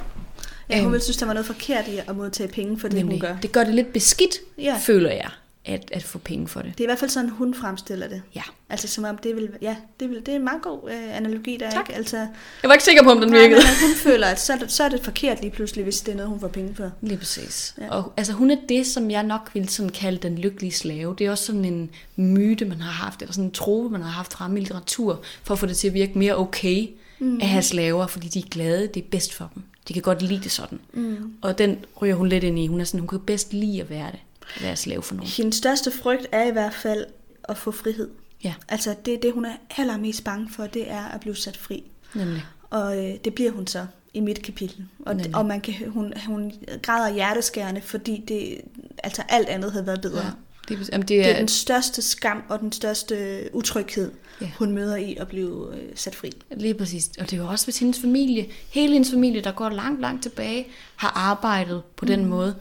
[0.69, 0.91] Ja, hun Øhm.
[0.91, 3.13] ville synes, der var noget forkert i at modtage penge for det, Nemlig.
[3.13, 3.37] hun gør.
[3.41, 4.63] Det gør det lidt beskidt, Ja.
[4.63, 4.77] ja.
[4.77, 5.29] føler jeg,
[5.65, 6.71] at, at få penge for det.
[6.77, 8.21] Det er i hvert fald sådan, hun fremstiller det.
[8.35, 8.41] Ja.
[8.69, 11.57] Altså som om det vil, ja, det, vil, det er en meget god øh, analogi,
[11.57, 11.89] der er Tak.
[11.89, 11.97] ikke?
[11.97, 12.27] Altså, Jeg
[12.63, 13.59] var ikke sikker på, om den nej, virkede.
[13.59, 16.15] men at hun føler, at så så er det forkert lige pludselig, hvis det er
[16.15, 16.91] noget, hun får penge for.
[17.01, 17.75] Lige præcis.
[17.81, 17.89] Ja.
[17.89, 21.15] Og altså, hun er det, som jeg nok ville sådan kalde den lykkelige slave.
[21.17, 24.11] Det er også sådan en myte, man har haft, eller sådan en trope, man har
[24.11, 26.87] haft fremme i litteratur, for at få det til at virke mere okay
[27.19, 27.41] mm.
[27.41, 29.63] at have slaver, fordi de er glade, det er bedst for dem.
[29.87, 30.79] De kan godt lide det sådan.
[30.93, 31.33] Mm.
[31.41, 32.67] Og den ryger hun lidt ind i.
[32.67, 34.19] Hun er sådan, hun kan bedst lide at være det,
[34.55, 35.29] at være slave for nogen.
[35.29, 37.05] Hendes største frygt er i hvert fald
[37.43, 38.09] at få frihed.
[38.43, 41.57] Ja, Altså det er det, hun er allermest bange for, det er at blive sat
[41.57, 41.83] fri.
[42.15, 42.45] nemlig.
[42.69, 44.85] Og øh, det bliver hun så i mit kapitel.
[45.05, 45.35] Og, Nemlig.
[45.35, 48.61] og man kan, hun, hun græder hjerteskærende, fordi det,
[49.03, 50.25] altså alt andet havde været bedre.
[50.25, 50.31] Ja.
[50.69, 54.51] Det, jamen, det Det er, er den største skam og den største utryghed, Ja.
[54.59, 56.31] hun møder i at blive øh, sat fri.
[56.57, 57.09] Lige præcis.
[57.19, 60.23] Og det er jo også, hvis hendes familie, hele hendes familie, der går langt, langt
[60.23, 62.55] tilbage, har arbejdet på den måde,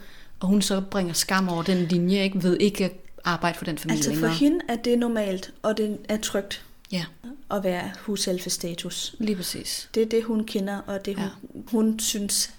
[0.45, 2.43] og hun så bringer skam over den linje, ikke?
[2.43, 2.93] ved ikke at
[3.25, 4.35] arbejde for den familie Altså for længere.
[4.35, 7.05] hende er det normalt, og det er trygt Ja,
[7.51, 9.15] at være hushjælpestatus.
[9.19, 9.89] lige præcis.
[9.95, 11.61] Det er det, hun kender, og det hun, ja.
[11.71, 12.51] hun synes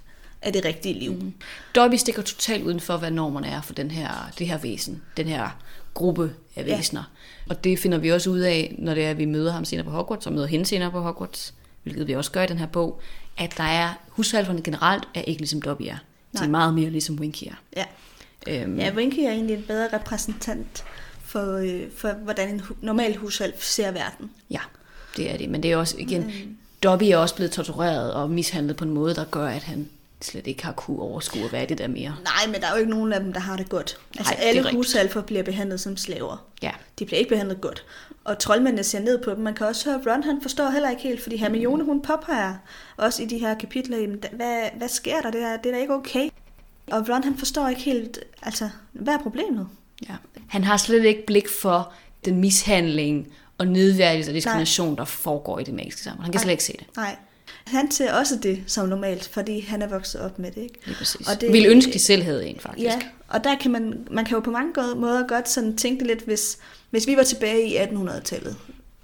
[0.42, 1.12] er det rigtige liv.
[1.14, 1.34] Mm.
[1.76, 5.28] Dobby stikker totalt uden for, hvad normerne er for den her, det her væsen, den
[5.28, 5.50] her
[5.94, 6.76] gruppe af Ja.
[6.78, 7.04] væsener.
[7.50, 9.86] Og det finder vi også ud af, når det er, at vi møder ham senere
[9.86, 12.66] på Hogwarts, og møder hende senere på Hogwarts, hvilket vi også gør i den her
[12.68, 13.00] bog,
[13.38, 15.98] at der er, hushalferne generelt er ikke ligesom Dobby er.
[16.36, 16.48] De Nej.
[16.48, 17.56] er meget mere ligesom Winky er.
[17.78, 17.86] Ja.
[18.48, 20.84] Øhm, ja, Winky er egentlig en bedre repræsentant
[21.24, 24.32] for, øh, for hvordan en hu- normal hushjælp ser verden.
[24.52, 24.60] Ja,
[25.18, 25.50] det er det.
[25.50, 26.58] Men det er også, igen, mm.
[26.84, 29.90] Dobby er også blevet tortureret og mishandlet på en måde, der gør, at han
[30.22, 32.16] slet ikke har kunne overskue at være det der mere.
[32.24, 33.98] Nej, men der er jo ikke nogen af dem, der har det godt.
[34.18, 34.76] Altså Nej, alle rigtigt.
[34.76, 36.46] hushalfer bliver behandlet som slaver.
[36.62, 37.86] Ja, De bliver ikke behandlet godt.
[38.24, 39.40] Og troldmændene ser ned på dem.
[39.40, 42.56] Man kan også høre, at Ron han forstår heller ikke helt, fordi Hermione hun påpeger
[42.98, 45.32] også i de her kapitler, jamen, hvad, hvad sker der?
[45.32, 46.30] Det er, det er da ikke okay.
[46.92, 49.68] Og Ron han forstår ikke helt, altså, hvad er problemet?
[50.10, 50.16] ja.
[50.48, 51.94] Han har slet ikke blik for
[52.26, 56.24] den mishandling og nedværdigelse og diskrimination, der foregår i det magiske samfund.
[56.24, 56.86] Han kan slet ikke se det.
[56.98, 57.16] Nej.
[57.68, 60.80] Han ser også det som normalt, fordi han er vokset op med det, ikke?
[60.86, 61.28] Lige præcis.
[61.30, 62.86] Og det- Vil ønske, de selv havde en, faktisk.
[62.86, 66.08] Ja, og der kan man, man kan jo på mange måder godt sådan tænke det
[66.08, 66.58] lidt, hvis,
[66.90, 68.56] hvis vi var tilbage i 1800-tallet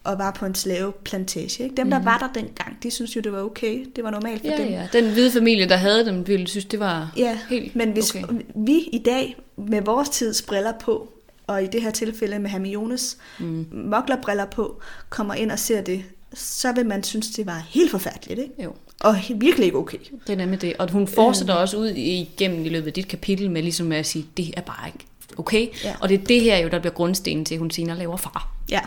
[0.04, 1.64] og var på en slaveplantage.
[1.64, 1.76] Ikke?
[1.76, 3.86] Dem, der var der dengang, de synes jo, det var okay.
[3.96, 4.68] Det var normalt for Ja, dem.
[4.68, 4.88] ja.
[4.94, 8.24] Den hvide familie, der havde dem, ville synes, det var Ja, helt men hvis okay.
[8.56, 11.10] vi i dag med vores tids briller på,
[11.48, 13.66] og i det her tilfælde med Hermiones mm.
[13.72, 18.40] moklerbriller på, kommer ind og ser det, så vil man synes, det var helt forfærdeligt,
[18.40, 18.64] ikke?
[18.64, 19.98] Jo, Og virkelig ikke okay.
[20.28, 20.74] det er nemlig det.
[20.80, 24.26] Og hun fortsætter også ud igennem i løbet af dit kapitel med ligesom at sige,
[24.38, 25.06] det er bare ikke
[25.38, 25.68] okay.
[25.84, 25.96] Ja.
[26.02, 28.52] Og det er det her jo, der bliver grundstenen til, at hun senere laver far.
[28.70, 28.80] Ja.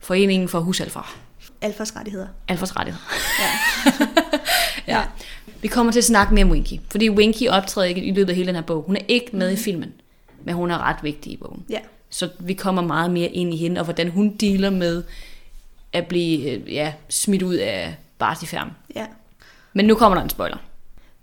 [0.00, 1.16] Foreningen for husalfar.
[1.60, 2.26] Alfas rettigheder.
[2.48, 3.04] Alfas rettigheder.
[3.40, 4.06] Ja.
[4.86, 5.02] Ja.
[5.60, 8.36] Vi kommer til at snakke mere om Winky, fordi Winky optræder ikke i løbet af
[8.36, 8.82] hele den her bog.
[8.86, 9.92] Hun er ikke med i filmen,
[10.44, 11.64] men hun er ret vigtig i bogen.
[11.70, 11.78] ja.
[12.10, 15.02] Så vi kommer meget mere ind i hende, og hvordan hun dealer med
[15.92, 18.70] at blive øh, ja, smidt ud af Barty Ferm.
[18.94, 19.06] Ja.
[19.72, 20.56] Men nu kommer der en spoiler.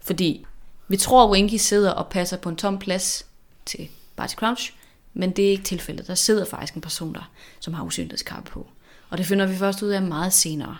[0.01, 0.45] Fordi
[0.88, 3.25] vi tror, at Winky sidder og passer på en tom plads
[3.65, 4.73] til Barty Crouch,
[5.13, 6.08] men det er ikke tilfældet.
[6.08, 8.67] Der sidder faktisk en person der, som har usynlighedskappe på.
[9.10, 10.77] Og det finder vi først ud af meget senere.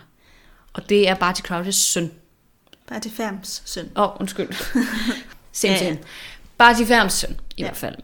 [0.72, 2.10] Og det er Barty Crouches søn.
[2.88, 3.90] Bare til Ferms søn.
[3.96, 4.48] Åh, oh, undskyld.
[5.52, 5.94] Simpelthen.
[5.94, 6.04] Ja, Ja.
[6.58, 7.64] Barty Ferms søn, i Ja.
[7.64, 7.94] hvert fald.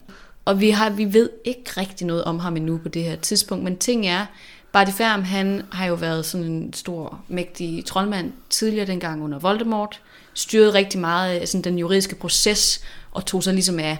[0.45, 3.65] Og vi, har, vi ved ikke rigtig noget om ham endnu på det her tidspunkt,
[3.65, 4.27] men ting er,
[4.77, 10.01] Barty Ferm, han har jo været sådan en stor, mægtig troldmand tidligere dengang under Voldemort,
[10.35, 12.81] styrede rigtig meget af sådan den juridiske proces,
[13.13, 13.99] og tog sig ligesom af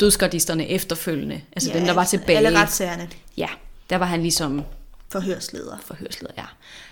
[0.00, 2.36] dødsgardisterne efterfølgende, altså ja, dem, der var tilbage.
[2.36, 3.08] Alle retssagerne.
[3.36, 3.48] Ja,
[3.90, 4.62] der var han ligesom
[5.08, 5.76] Forhørsleder.
[5.84, 6.44] forhørsleder, ja.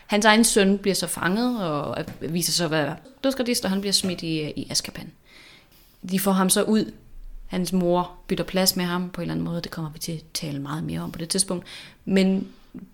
[0.07, 3.93] Hans egen søn bliver så fanget og viser sig at være dødsgardist, og han bliver
[3.93, 5.13] smidt i, i Azkaban.
[6.11, 6.93] De får ham så ud.
[7.47, 9.61] Hans mor bytter plads med ham på en eller anden måde.
[9.63, 11.67] Det kommer vi til at tale meget mere om på det tidspunkt.
[12.05, 12.49] Men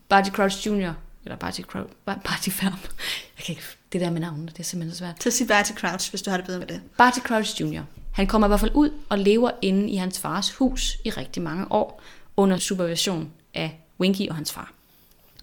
[0.08, 0.92] Barty Crouch Jr.,
[1.24, 2.72] eller Barty, Crouch, Barty Ferm,
[3.36, 3.62] jeg kan ikke,
[3.92, 5.22] det der med navnet, det er simpelthen så svært.
[5.22, 6.80] Så sig bare til Crouch, hvis du har det bedre med det.
[6.98, 7.82] Barty Crouch Jr.
[8.12, 11.42] Han kommer i hvert fald ud og lever inde i hans fars hus i rigtig
[11.42, 12.02] mange år,
[12.36, 14.72] under supervision af Winky og hans far.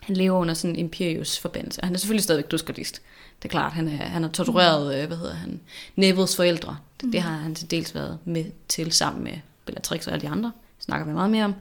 [0.02, 3.02] Han lever under sådan en Imperius forbindelse, og han er selvfølgelig stadigvæk dødsgardist.
[3.42, 5.08] Det er klart, han er, han har tortureret, mm.
[5.08, 5.60] hvad hedder han,
[5.96, 6.78] Nevils forældre.
[7.02, 9.34] Det, det har han til dels været med til sammen med
[9.66, 10.52] Bellatrix og alle de andre.
[10.78, 11.56] Det snakker vi meget mere om.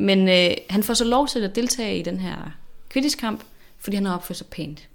[0.00, 2.36] Men øh, han får så lov til at deltage i den her
[2.90, 3.44] Quidditch-kamp,
[3.78, 4.88] fordi han har opført sig pænt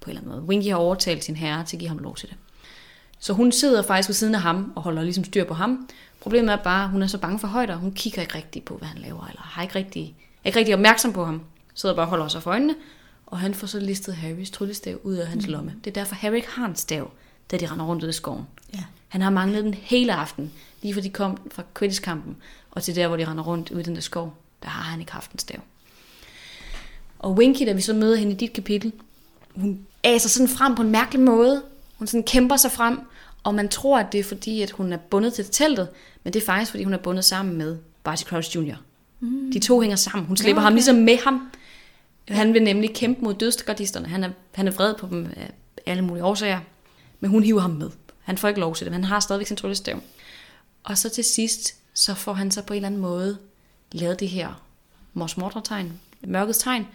[0.00, 0.48] på en eller anden måde.
[0.48, 2.36] Winky har overtalt sin herre til at give ham lov til det.
[3.18, 5.88] Så hun sidder faktisk ved siden af ham og holder ligesom styr på ham.
[6.20, 7.76] Problemet er bare, at hun er så bange for højder.
[7.76, 10.74] Hun kigger ikke rigtig på, hvad han laver, eller har ikke rigtig, er ikke rigtig
[10.74, 11.42] opmærksom på ham.
[11.74, 12.74] Sidder bare og holder sig for øjnene.
[13.26, 15.52] Og han får så listet Harrys tryllestav ud af hans mm.
[15.52, 15.74] lomme.
[15.84, 17.10] Det er derfor, Harry ikke har en stav,
[17.50, 18.46] da de render rundt ud i skoven.
[18.74, 18.84] Ja.
[19.08, 22.36] Han har manglet den hele aften, lige fra de kom fra Quidditch-kampen,
[22.72, 25.00] og til der, hvor de render rundt ude i den der skov, der har han
[25.00, 25.60] ikke haft en stav.
[27.18, 28.92] Og Winky, da vi så møder hende i dit kapitel,
[29.54, 31.62] hun aser sådan frem på en mærkelig måde.
[31.98, 33.00] Hun sådan kæmper sig frem,
[33.42, 35.88] og man tror, at det er fordi, at hun er bundet til teltet,
[36.24, 38.74] men det er faktisk, fordi hun er bundet sammen med Barty Crouch Jr.
[39.20, 39.52] Mm.
[39.52, 40.26] De to hænger sammen.
[40.26, 40.64] Hun slipper okay.
[40.64, 41.50] ham ligesom med ham.
[42.28, 44.08] Han vil nemlig kæmpe mod dødsgardisterne.
[44.08, 45.50] Han er, han er vred på dem af
[45.86, 46.60] alle mulige årsager.
[47.20, 47.90] Men hun hiver ham med.
[48.22, 50.00] Han får ikke lov til det, men han har stadigvæk sin tryllestav.
[50.82, 53.38] Og så til sidst, så får han så på en eller anden måde
[53.92, 54.62] lavet det her
[55.14, 56.86] Mors tegn mørkets tegn.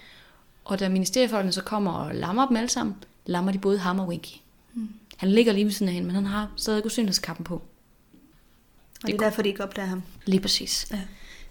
[0.65, 4.07] Og da ministeriefolkene så kommer og lammer dem alle sammen, lammer de både ham og
[4.07, 4.37] Winky.
[4.73, 4.89] Mm.
[5.17, 7.53] Han ligger lige ved siden af hende, men han har stadig usynlighedskappen på.
[7.55, 10.03] Og det er derfor, de ikke opdager ham.
[10.25, 10.87] Lige præcis.
[10.91, 11.01] Ja.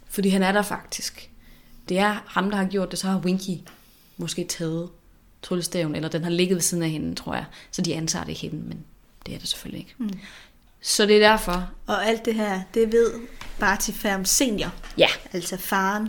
[0.08, 1.30] Fordi han er der faktisk.
[1.88, 3.60] Det er ham, der har gjort det, så har Winky
[4.16, 4.90] måske taget
[5.42, 7.44] tryllestaven, eller den har ligget ved siden af hende, tror jeg.
[7.70, 8.84] Så de antager det hende, men
[9.26, 9.94] det er det selvfølgelig ikke.
[9.98, 10.10] Mm.
[10.88, 11.70] Så det er derfor.
[11.86, 13.12] Og alt det her, det ved
[13.60, 16.08] Barty Ferm senior, Ja, altså faren,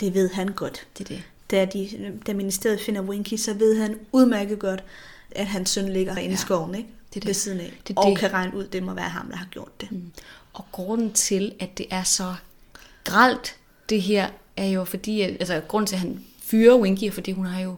[0.00, 0.86] det ved han godt.
[0.98, 1.22] det er det.
[1.50, 1.88] Da, de,
[2.26, 4.84] da ministeriet finder Winky, så ved han udmærket godt,
[5.30, 6.88] at hans søn ligger inde i Ja, skoven, ikke?
[7.08, 7.26] det er det.
[7.26, 7.72] Ved siden af.
[7.88, 8.18] Det er og det.
[8.18, 9.92] kan regne ud, det må være ham, der har gjort det.
[9.92, 10.12] Mm.
[10.52, 12.34] Og grunden til, at det er så
[13.04, 13.56] gralt,
[13.88, 17.32] det her, er jo fordi, at, altså grunden til, at han fyrer Winky, er fordi
[17.32, 17.74] hun har jo,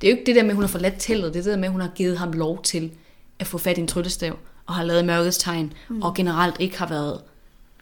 [0.00, 1.50] det er jo ikke det der med, at hun har forladt teltet, det er det
[1.50, 2.90] der med, at hun har givet ham lov til
[3.38, 4.36] at få fat i en tryllestav,
[4.68, 6.02] og har lavet mørkets tegn, mm.
[6.02, 7.20] og generelt ikke har været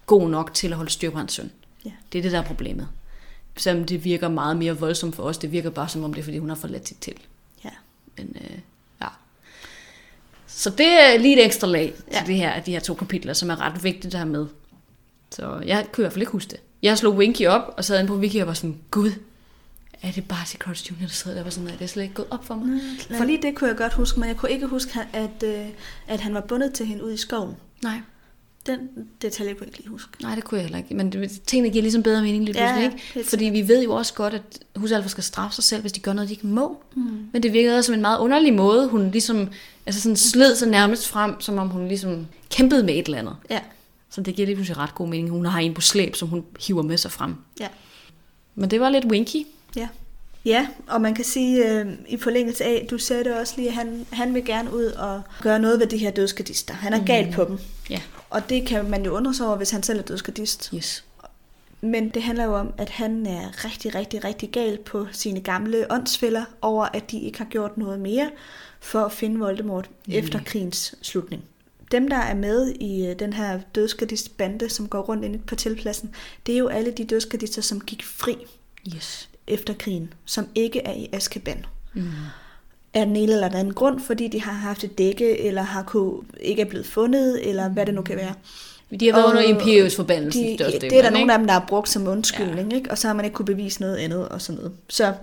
[0.06, 1.50] god nok til at holde styr på hans søn.
[1.84, 1.90] Ja.
[2.12, 2.88] Det er det, der er problemet.
[3.56, 6.24] Selvom det virker meget mere voldsomt for os, det virker bare som om det er,
[6.24, 7.22] fordi hun har forladt sit telt.
[7.64, 7.70] Ja.
[8.16, 8.58] Men øh,
[9.00, 9.06] ja.
[10.46, 12.12] Så det er lige et ekstra lag ja.
[12.12, 12.18] Ja.
[12.18, 14.46] til det her, de her to kapitler, som er ret vigtigt at have med.
[15.30, 16.60] Så jeg kunne i hvert fald ikke huske det.
[16.82, 19.10] Jeg slog Winky op, og sad inde på Wiki og var sådan, gud,
[20.02, 21.42] er det bare til Crouch Junior, der sidder der?
[21.44, 22.80] var sådan, er det slet ikke gået op for mig?
[23.18, 25.66] For lige det kunne jeg godt huske, men jeg kunne ikke huske, at, øh,
[26.06, 27.54] at han var bundet til hende ude i skoven.
[27.82, 28.00] Nej,
[28.66, 28.78] Den
[29.22, 30.22] detalje kunne jeg ikke lige huske.
[30.22, 30.94] nej, det kunne jeg heller ikke.
[30.94, 33.28] Men det, tingene giver ligesom bedre mening lige pludselig, ja, ikke?
[33.30, 34.42] Fordi vi ved jo også godt, at
[34.76, 36.82] husalfer skal straffe sig selv, hvis de gør noget, de ikke må.
[36.96, 37.28] Mm.
[37.32, 38.88] Men det virkede også som en meget underlig måde.
[38.88, 39.48] Hun ligesom
[39.86, 43.36] altså sådan sled sig nærmest frem, som om hun ligesom kæmpede med et eller andet.
[43.50, 43.60] Ja.
[44.10, 45.30] Så det giver lige pludselig ret god mening.
[45.30, 47.34] Hun har en på slæb, som hun hiver med sig frem.
[47.60, 47.68] Ja.
[48.54, 49.46] Men det var lidt winky.
[49.76, 49.88] Ja.
[50.44, 53.74] Ja, og man kan sige, øh, i forlængelse af, du sagde det også lige, at
[53.74, 56.74] han, han vil gerne ud og gøre noget ved de her dødskadister.
[56.74, 57.04] Han er mm.
[57.04, 57.58] gal på dem.
[57.90, 58.02] Ja.
[58.30, 60.70] Og det kan man jo undre sig over, hvis han selv er dødskadist.
[60.74, 61.04] Yes.
[61.80, 65.86] Men det handler jo om, at han er rigtig, rigtig, rigtig gal på sine gamle
[65.92, 68.30] åndsfælder over, at de ikke har gjort noget mere
[68.80, 70.12] for at finde Voldemort mm.
[70.12, 71.42] efter krigens slutning.
[71.92, 76.14] Dem, der er med i øh, den her dødskadist-bande, som går rundt inde på tilpladsen,
[76.46, 78.36] det er jo alle de dødskadister, som gik fri
[78.94, 79.28] Yes.
[79.46, 81.66] Efter krigen, som ikke er i Azkaban.
[81.94, 82.10] Mm.
[82.94, 85.82] Af den ene eller den anden grund, fordi de har haft et dække, eller har
[85.82, 88.34] kunne, ikke er blevet fundet, eller hvad det nu kan være.
[89.00, 90.38] De har været Og under Imperius forbandelse.
[90.38, 92.76] De, det er der nogle af dem, der har brugt som undskyldning, ja.
[92.76, 92.90] ikke?
[92.90, 94.72] og så har man ikke kunne bevise noget andet og sådan noget.
[94.88, 95.14] Så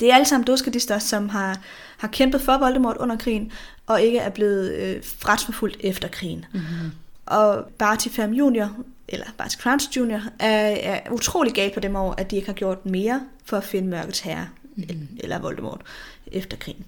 [0.00, 1.58] det er alle sammen duskadister, som har,
[1.98, 3.52] har kæmpet for Voldemort under krigen,
[3.86, 6.44] og ikke er blevet øh, retsforfulgt efter krigen.
[6.52, 6.90] Mm-hmm.
[7.30, 8.66] Og Barty Fam Jr.,
[9.08, 12.54] eller Barty Crouch Jr., er, er utrolig galt på dem over, at de ikke har
[12.54, 15.08] gjort mere for at finde mørkets herre, mm-hmm.
[15.18, 15.80] eller Voldemort,
[16.26, 16.84] efter krigen.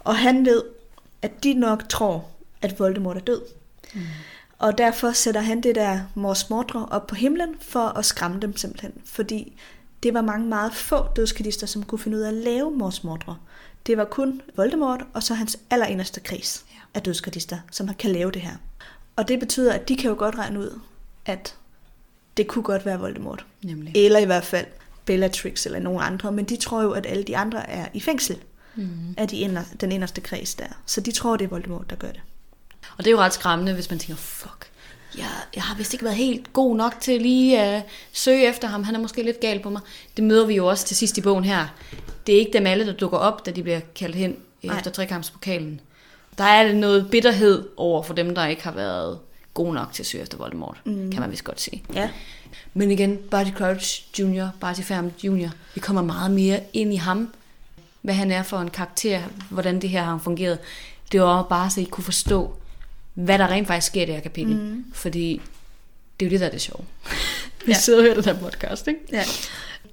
[0.00, 0.62] Og han ved,
[1.22, 2.28] at de nok tror,
[2.62, 3.42] at Voldemort er død.
[3.94, 4.00] Mm.
[4.58, 8.56] Og derfor sætter han det der Mors Mordre op på himlen for at skræmme dem
[8.56, 8.92] simpelthen.
[9.04, 9.56] Fordi
[10.02, 13.36] det var mange meget få dødskadister, som kunne finde ud af at lave Mors Mordre.
[13.86, 18.42] Det var kun Voldemort og så hans allereneste kreds af dødskadister, som kan lave det
[18.42, 18.56] her.
[19.18, 20.80] Og det betyder, at de kan jo godt regne ud,
[21.26, 21.54] at
[22.36, 23.46] det kunne godt være Voldemort.
[23.62, 23.92] Nemlig.
[23.96, 24.66] Eller i hvert fald
[25.04, 26.32] Bellatrix eller nogen andre.
[26.32, 28.36] Men de tror jo, at alle de andre er i fængsel
[28.74, 29.14] mm.
[29.16, 30.66] af de inder, den inderste kreds der.
[30.86, 32.20] Så de tror, det er Voldemort, der gør det.
[32.98, 34.70] Og det er jo ret skræmmende, hvis man tænker, fuck,
[35.16, 38.68] jeg, jeg har vist ikke været helt god nok til lige at uh, søge efter
[38.68, 38.84] ham.
[38.84, 39.80] Han er måske lidt gal på mig.
[40.16, 41.66] Det møder vi jo også til sidst i bogen her.
[42.26, 44.76] Det er ikke dem alle, der dukker op, da de bliver kaldt hen Nej.
[44.76, 45.80] efter trekampspokalen.
[46.38, 49.18] Der er noget bitterhed over for dem, der ikke har været
[49.54, 51.10] gode nok til at søge efter Voldemort, mm.
[51.10, 51.82] kan man vist godt sige.
[51.94, 52.10] Ja.
[52.74, 57.34] Men igen, Barty Crouch Jr., Barty Fam Jr., vi kommer meget mere ind i ham,
[58.02, 60.58] hvad han er for en karakter, hvordan det her har fungeret.
[61.12, 62.56] Det var bare så I kunne forstå,
[63.14, 64.56] hvad der rent faktisk sker i det her kapitel.
[64.56, 64.84] Mm.
[64.92, 65.40] Fordi
[66.20, 66.84] det er jo det, der er det sjove.
[67.66, 67.78] vi ja.
[67.78, 69.00] sidder og hører den her podcast, ikke?
[69.12, 69.24] Ja.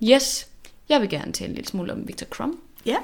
[0.04, 0.48] Yes,
[0.90, 2.56] jeg vil gerne tale en lille smule om Victor Crumb.
[2.86, 2.98] Ja.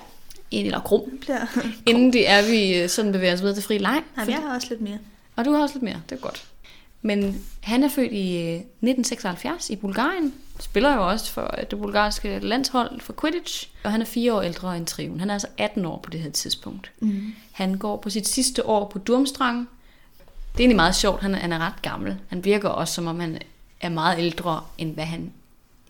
[0.52, 1.18] Eller Krum.
[1.22, 1.60] Bliver...
[1.90, 4.02] Inden det er vi øh, sådan bevæger os videre til fri leg.
[4.16, 4.98] Nej, jeg har også lidt mere.
[5.36, 6.46] Og du har også lidt mere, det er godt.
[7.02, 10.34] Men han er født i 1976 i Bulgarien.
[10.60, 13.70] Spiller jo også for det bulgarske landshold for Quidditch.
[13.84, 15.20] Og han er fire år ældre end Triven.
[15.20, 16.92] Han er altså 18 år på det her tidspunkt.
[17.00, 17.34] Mm.
[17.52, 19.70] Han går på sit sidste år på Durmstrang.
[20.52, 21.22] Det er egentlig meget sjovt.
[21.22, 22.18] Han er, han er ret gammel.
[22.28, 23.38] Han virker også, som om han
[23.82, 25.32] er meget ældre, end hvad han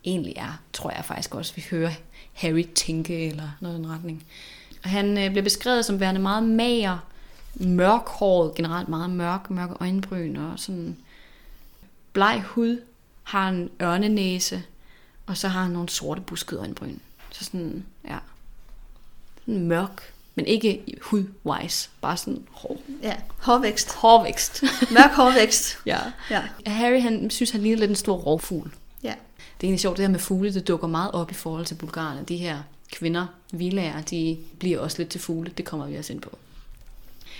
[0.04, 0.60] egentlig er.
[0.72, 1.90] Tror jeg faktisk også, vi hører
[2.32, 4.24] Harry tænke eller noget i den retning.
[4.84, 6.98] Og han øh, bliver beskrevet som værende meget mager,
[7.54, 10.96] mørkhåret, generelt meget mørk, mørke øjenbryn og sådan
[12.12, 12.80] bleg hud,
[13.22, 14.62] har en ørnenæse,
[15.26, 16.98] og så har han nogle sorte buskede øjenbryn.
[17.30, 18.18] Så sådan, ja,
[19.40, 22.80] sådan mørk, men ikke hud-wise, bare sådan hår.
[23.02, 23.94] Ja, hårvækst.
[23.94, 24.62] Hårvækst.
[24.90, 25.78] Mørk hårvækst.
[25.86, 25.98] ja.
[26.30, 26.42] ja.
[26.66, 28.70] Harry, han synes, han ligner lidt en stor rovfugl.
[29.02, 29.14] Ja.
[29.62, 31.74] Det er egentlig sjovt, det her med fugle, det dukker meget op i forhold til
[31.74, 32.24] bulgarerne.
[32.28, 32.58] De her
[32.92, 35.52] kvinder, vilager, de bliver også lidt til fugle.
[35.56, 36.38] Det kommer vi også ind på.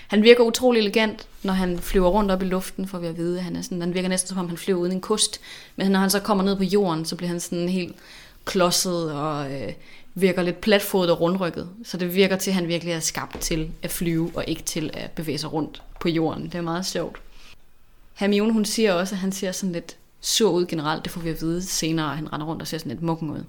[0.07, 3.41] Han virker utrolig elegant, når han flyver rundt op i luften, for vi at vide.
[3.41, 5.41] Han, er sådan, han virker næsten som om, han flyver uden en kost.
[5.75, 7.95] Men når han så kommer ned på jorden, så bliver han sådan helt
[8.45, 9.73] klodset og øh,
[10.13, 11.69] virker lidt platfodet og rundrykket.
[11.83, 14.91] Så det virker til, at han virkelig er skabt til at flyve, og ikke til
[14.93, 16.43] at bevæge sig rundt på jorden.
[16.43, 17.21] Det er meget sjovt.
[18.13, 21.03] Hermione, hun siger også, at han ser sådan lidt sur ud generelt.
[21.03, 23.43] Det får vi at vide senere, han render rundt og ser sådan lidt mukken ud.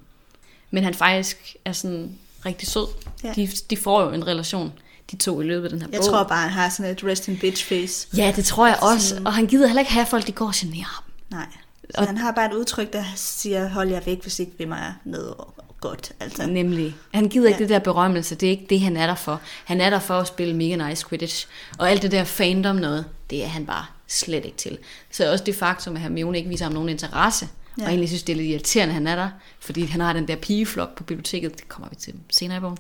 [0.70, 2.86] Men han faktisk er sådan rigtig sød.
[3.24, 3.32] Ja.
[3.36, 4.72] De, de får jo en relation
[5.10, 6.08] de to i løbet af den her Jeg bog.
[6.10, 8.08] tror bare, han har sådan et rest in bitch face.
[8.16, 9.22] Ja, det tror jeg også.
[9.24, 11.04] Og han gider heller ikke have at folk, de går og generer ham.
[11.30, 11.46] Nej.
[11.90, 12.06] Så og...
[12.06, 15.34] han har bare et udtryk, der siger, hold jer væk, hvis ikke vil mig noget
[15.80, 16.12] godt.
[16.20, 16.46] Altså.
[16.46, 16.96] Nemlig.
[17.14, 17.62] Han gider ikke ja.
[17.62, 18.34] det der berømmelse.
[18.34, 19.40] Det er ikke det, han er der for.
[19.64, 21.46] Han er der for at spille mega nice Quidditch.
[21.78, 24.78] Og alt det der fandom noget, det er han bare slet ikke til.
[25.10, 27.82] Så også det faktum, at Hermione ikke viser ham nogen interesse, ja.
[27.82, 29.28] og egentlig synes, det er lidt irriterende, at han er der,
[29.60, 32.78] fordi han har den der pigeflok på biblioteket, det kommer vi til senere i bogen.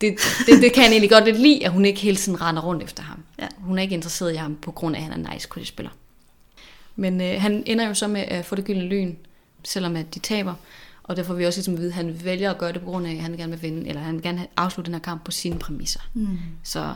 [0.00, 2.62] Det, det, det kan han egentlig godt lidt lide, at hun ikke hele tiden render
[2.62, 3.22] rundt efter ham.
[3.38, 3.46] Ja.
[3.58, 5.90] Hun er ikke interesseret i ham, på grund af, at han er nice Quidditch-spiller.
[6.96, 9.14] Men øh, han ender jo så med at få det gyldne lyn,
[9.64, 10.54] selvom at de taber.
[11.02, 12.86] Og derfor får vi også ligesom at vide, at han vælger at gøre det på
[12.86, 15.24] grund af, at han gerne vil vinde, eller han vil gerne afslutte den her kamp
[15.24, 16.00] på sine præmisser.
[16.14, 16.38] Mm.
[16.62, 16.94] Så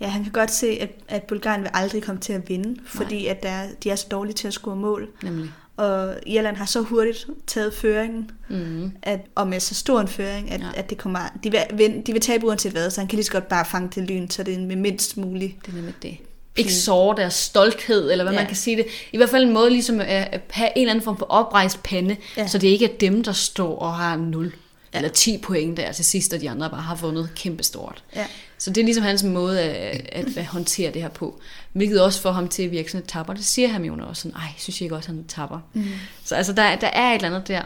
[0.00, 3.26] Ja, han kan godt se, at, at Bulgarien vil aldrig komme til at vinde, fordi
[3.26, 5.08] at der, de er så dårlige til at score mål.
[5.22, 5.50] Nemlig.
[5.76, 8.92] Og Irland har så hurtigt taget føringen, mm.
[9.02, 10.66] at, og med så stor en føring, at, ja.
[10.74, 13.32] at det kommer, de, vil, de vil tabe uanset hvad, så han kan lige så
[13.32, 15.56] godt bare fange til lyn, så det er med mindst muligt.
[15.66, 16.16] Det er nemlig det.
[16.56, 18.40] Ikke såre deres stolthed, eller hvad ja.
[18.40, 18.86] man kan sige det.
[19.12, 22.16] I hvert fald en måde ligesom at have en eller anden form for oprejst pande,
[22.36, 22.46] ja.
[22.46, 24.52] så det ikke er dem, der står og har 0
[24.92, 24.98] ja.
[24.98, 28.02] eller 10 point der til sidst, og de andre bare har vundet kæmpestort.
[28.16, 28.26] Ja.
[28.60, 31.40] Så det er ligesom hans måde at, at, at håndtere det her på.
[31.72, 33.34] Hvilket også får ham til at virke sådan et tapper.
[33.34, 35.58] Det siger Hermione også sådan, ej, synes jeg ikke også, han er tapper.
[35.72, 35.84] Mm.
[36.24, 37.62] Så altså, der, der er et eller andet der.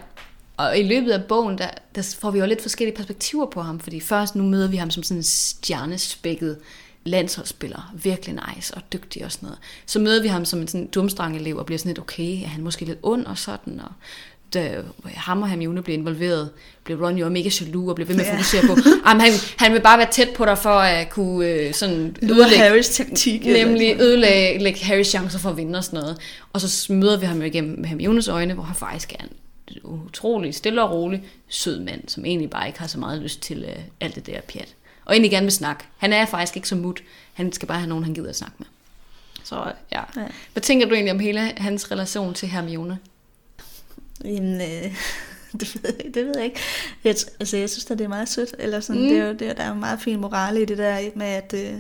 [0.57, 3.81] Og i løbet af bogen, der, der får vi jo lidt forskellige perspektiver på ham.
[3.81, 6.59] Fordi først nu møder vi ham som sådan en stjernespækket
[7.05, 9.59] landsholdsspiller, virkelig nice og dygtig og sådan noget.
[9.87, 12.49] Så møder vi ham som en sådan dumstrang elev og bliver sådan lidt okay, er
[12.49, 13.91] han måske lidt ond og sådan, og
[14.55, 16.51] da ham og Hermione blev involveret,
[16.85, 18.77] blev Ron jo mega jaloux og blev ved med at fokusere på,
[19.09, 22.57] jamen, han, han vil bare være tæt på dig for at kunne øh, sådan Lyder
[22.57, 23.45] Harrys taktik.
[23.45, 26.19] Nemlig ødelægge lægge Harrys chancer for at vinde og sådan noget.
[26.53, 29.31] Og så møder vi ham jo igennem med Hermiones øjne, hvor han faktisk er en
[29.83, 33.65] utrolig stille og rolig sød mand, som egentlig bare ikke har så meget lyst til
[33.69, 34.75] øh, alt det der pjat.
[35.05, 35.85] Og egentlig gerne vil snakke.
[35.97, 37.03] Han er faktisk ikke så mut.
[37.33, 38.67] Han skal bare have nogen, han gider at snakke med.
[39.45, 39.73] Så.
[39.93, 40.01] Ja.
[40.17, 40.27] ja.
[40.53, 42.99] Hvad tænker du egentlig om hele hans relation til Hermione?
[44.25, 44.97] Jamen, øh,
[45.61, 46.61] det, ved jeg, det ved jeg ikke.
[47.05, 48.55] Jeg, altså, jeg synes, at det er meget sødt.
[48.59, 49.09] Eller sådan, Mm.
[49.09, 51.27] det er jo, det, er- der er jo meget fin morale i det der med,
[51.27, 51.75] at øh,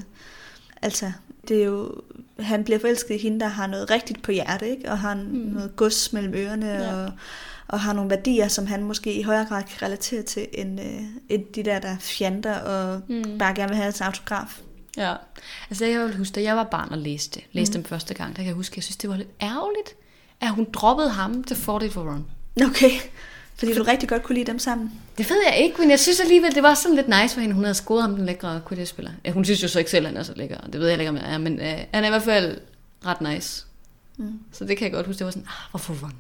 [0.83, 1.13] altså,
[1.49, 1.95] det er jo,
[2.41, 4.91] han bliver forelsket i hende, der har noget rigtigt på hjerte, ikke?
[4.91, 5.21] og har mm.
[5.23, 6.95] noget gods mellem ørerne, Ja.
[7.05, 7.13] og,
[7.69, 11.01] og har nogle værdier, som han måske i højere grad kan relatere til, end, øh,
[11.29, 13.39] end de der, der er fjanter og Mm.
[13.39, 14.61] bare gerne vil have hans autograf.
[14.97, 15.15] Ja.
[15.71, 17.83] Altså jeg vil huske, da jeg var barn og læste, læste mm.
[17.83, 19.95] dem første gang, der kan jeg huske, jeg synes, det var lidt ærgerligt,
[20.41, 22.25] at hun droppede ham til fordel for Ron.
[22.65, 22.91] Okay,
[23.57, 24.93] fordi du rigtig godt kunne lide dem sammen.
[25.19, 27.55] Det ved jeg ikke, men jeg synes alligevel, det var sådan lidt nice for hende.
[27.55, 29.11] Hun havde scoret ham den lækre Quidditch-spiller.
[29.25, 30.57] Ja, hun synes jo så ikke selv, at han er så lækker.
[30.73, 32.59] Det ved jeg ikke, om jeg er, men øh, han er i hvert fald
[33.07, 33.65] ret nice.
[34.17, 34.39] Mm.
[34.53, 35.19] Så det kan jeg godt huske.
[35.19, 36.15] Det var sådan, ah, hvorfor Ron?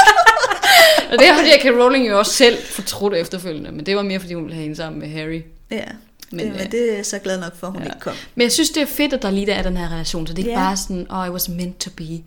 [1.12, 1.64] og det har J.K.
[1.80, 4.76] Rowling jo også selv fortrudt efterfølgende, men det var mere, fordi hun ville have hende
[4.76, 5.42] sammen med Harry.
[5.70, 5.84] Ja,
[6.30, 7.88] Men, men, det, øh, det er jeg så glad nok for, at hun ja.
[7.88, 8.14] ikke kom.
[8.34, 10.32] Men jeg synes, det er fedt, at der lige der er den her relation, så
[10.32, 10.64] det er ikke Ja.
[10.66, 12.20] bare sådan, oh, it was meant to be.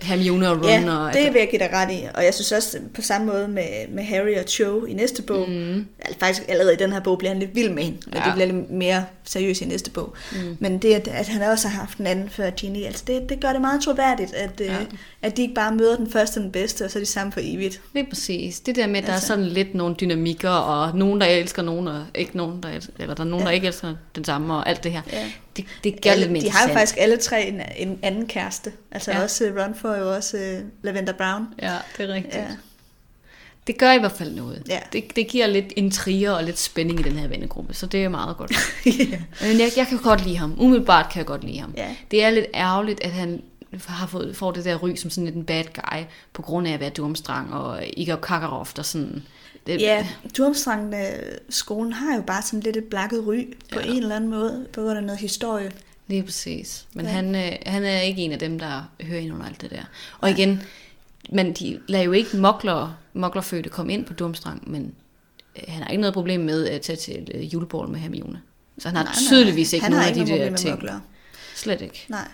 [0.00, 0.68] Hermione og Ron.
[0.68, 2.06] Ja, og, det vil jeg give dig ret i.
[2.14, 5.48] Og jeg synes også på samme måde med, med Harry og Cho i næste bog.
[5.48, 5.86] Mm.
[5.98, 7.98] Altså, faktisk allerede i den her bog bliver han lidt vild med hende.
[8.14, 8.20] Ja.
[8.24, 10.14] Det bliver lidt mere seriøst i næste bog.
[10.32, 10.56] Mm.
[10.60, 13.40] Men det, at, at han også har haft en anden før Ginny, altså det, det
[13.40, 14.64] gør det meget troværdigt, at, ja.
[14.64, 14.72] Ja.
[14.80, 14.86] øh,
[15.22, 17.32] at de ikke bare møder den første og den bedste, og så er de sammen
[17.32, 17.80] for evigt.
[17.92, 18.60] Det er præcis.
[18.60, 19.32] Det der med, at der Altså.
[19.32, 22.92] er sådan lidt nogle dynamikker, og nogen, der elsker nogen, og ikke nogen, der elsker,
[22.98, 23.46] eller der er nogen, ja.
[23.46, 25.02] der ikke elsker den samme, og alt det her.
[25.12, 25.24] Ja.
[25.66, 28.26] Det, det gør det lidt mere de har jo faktisk alle tre en, en anden
[28.26, 28.72] kæreste.
[28.90, 29.22] Altså ja.
[29.22, 31.46] Også øh, Ron får jo også uh, Lavender Brown.
[31.62, 32.34] Ja, det er rigtigt.
[32.34, 32.46] Ja.
[33.66, 34.62] Det gør i hvert fald noget.
[34.68, 34.78] Ja.
[34.92, 38.08] Det, det giver lidt intriger og lidt spænding i den her vennegruppe, så det er
[38.08, 38.52] meget godt.
[38.86, 39.18] ja.
[39.40, 40.54] Men jeg, jeg kan godt lide ham.
[40.58, 41.74] Umiddelbart kan jeg godt lide ham.
[41.76, 41.96] Ja.
[42.10, 43.42] Det er lidt ærgerligt, at han
[43.86, 46.72] har fået, får det der ry som sådan lidt en bad guy, på grund af
[46.72, 49.22] at være Durmstrang og Igor Kakarov, der sådan...
[49.68, 50.94] Det, Ja, Durmstrang
[51.48, 53.86] skolen har jo bare sådan lidt et blakket ry på Ja.
[53.86, 55.72] en eller anden måde, på grund af noget historie.
[56.06, 56.86] Lige præcis.
[56.94, 57.10] Men Ja.
[57.10, 57.16] ja.
[57.16, 59.82] han, øh, han er ikke en af dem, der hører ind under alt det der.
[60.20, 60.62] Og igen,
[61.32, 64.94] men de lader jo ikke mokler, moklerfødte komme ind på Durmstrang, men
[65.56, 68.40] øh, han har ikke noget problem med at tage til øh, julebord med Hermione.
[68.78, 70.70] Så han har nej, tydeligvis ikke han nogen har af de noget der ting.
[70.74, 71.00] muggler.
[71.56, 72.06] Slet ikke.
[72.08, 72.28] Nej.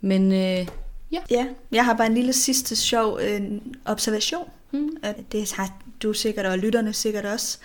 [0.00, 0.66] Men øh,
[1.12, 3.40] ja, Ja, jeg har bare en lille sidste sjov øh,
[3.84, 4.44] observation.
[4.72, 4.96] Mm.
[5.02, 7.58] Og det har du sikkert, og lytterne sikkert også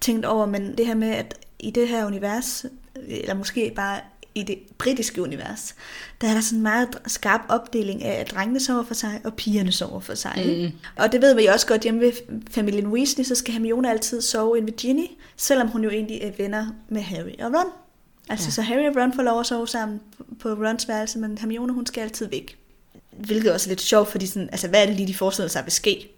[0.00, 2.64] tænkt over, men det her med, at i det her univers,
[3.08, 4.00] eller måske bare
[4.34, 5.74] i det britiske univers,
[6.20, 9.34] der er der sådan en meget skarp opdeling af, at drengene sover for sig, og
[9.34, 10.42] pigerne sover for sig.
[10.46, 10.78] Mm.
[10.96, 12.12] Og det ved vi også godt hjemme ved
[12.50, 16.30] familien Weasley, så skal Hermione altid sove inde ved Ginny, selvom hun jo egentlig er
[16.38, 17.72] venner med Harry og Ron.
[18.28, 18.46] Altså.
[18.46, 18.50] Ja.
[18.50, 20.00] så Harry og Ron får lov at sove sammen
[20.40, 22.56] på Rons værelse, men Hermione, hun skal altid væk.
[23.10, 25.64] Hvilket også er lidt sjovt, fordi sådan, altså, hvad er det lige, de forestiller sig
[25.64, 26.08] vil ske?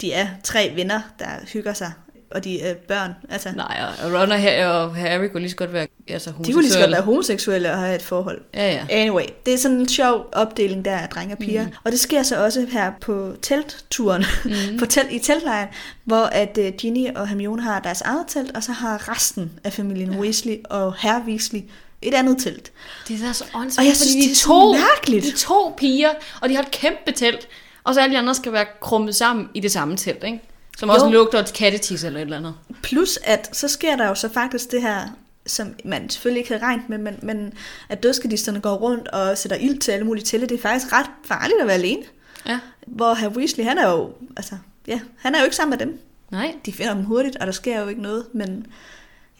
[0.00, 1.92] De er tre venner, der hygger sig,
[2.30, 3.12] og de er børn.
[3.30, 6.52] Altså, nej, og Ron og Harry, og Harry kunne lige så godt være altså, de
[6.52, 6.92] kunne lige så godt homoseksuelle.
[6.92, 8.40] være homoseksuelle og have et forhold.
[8.54, 8.86] Ja, ja.
[8.90, 11.64] Anyway, det er sådan en sjov opdeling der af drenge og piger.
[11.64, 11.72] Mm.
[11.84, 14.50] Og det sker så også her på teltturen, mm.
[14.78, 15.68] på telt, i teltlejren,
[16.04, 19.72] hvor at uh, Ginny og Hermione har deres eget telt, og så har resten af
[19.72, 20.18] familien ja.
[20.18, 21.60] Weasley og herr Weasley
[22.02, 22.72] et andet telt.
[23.08, 25.24] Det er da så åndssvagt, Og jeg fordi synes, de det er så to, mærkeligt.
[25.24, 27.48] De to piger, og de har et kæmpe telt,
[27.88, 30.40] og så alle de andre skal være krummet sammen i det samme telt, ikke?
[30.78, 30.94] Som Jo.
[30.94, 32.54] også lugter et kattetis eller et eller andet.
[32.82, 35.00] Plus at så sker der jo så faktisk det her,
[35.46, 37.52] som man selvfølgelig ikke havde regnet med, men, men
[37.88, 41.06] at dødskadisterne går rundt og sætter ild til alle mulige telte, det er faktisk ret
[41.24, 42.02] farligt at være alene.
[42.46, 42.58] Ja.
[42.86, 44.54] Hvor herr Weasley, han er jo, altså,
[44.86, 46.00] ja, han er jo ikke sammen med dem.
[46.30, 46.54] Nej.
[46.66, 48.66] De finder dem hurtigt, og der sker jo ikke noget, men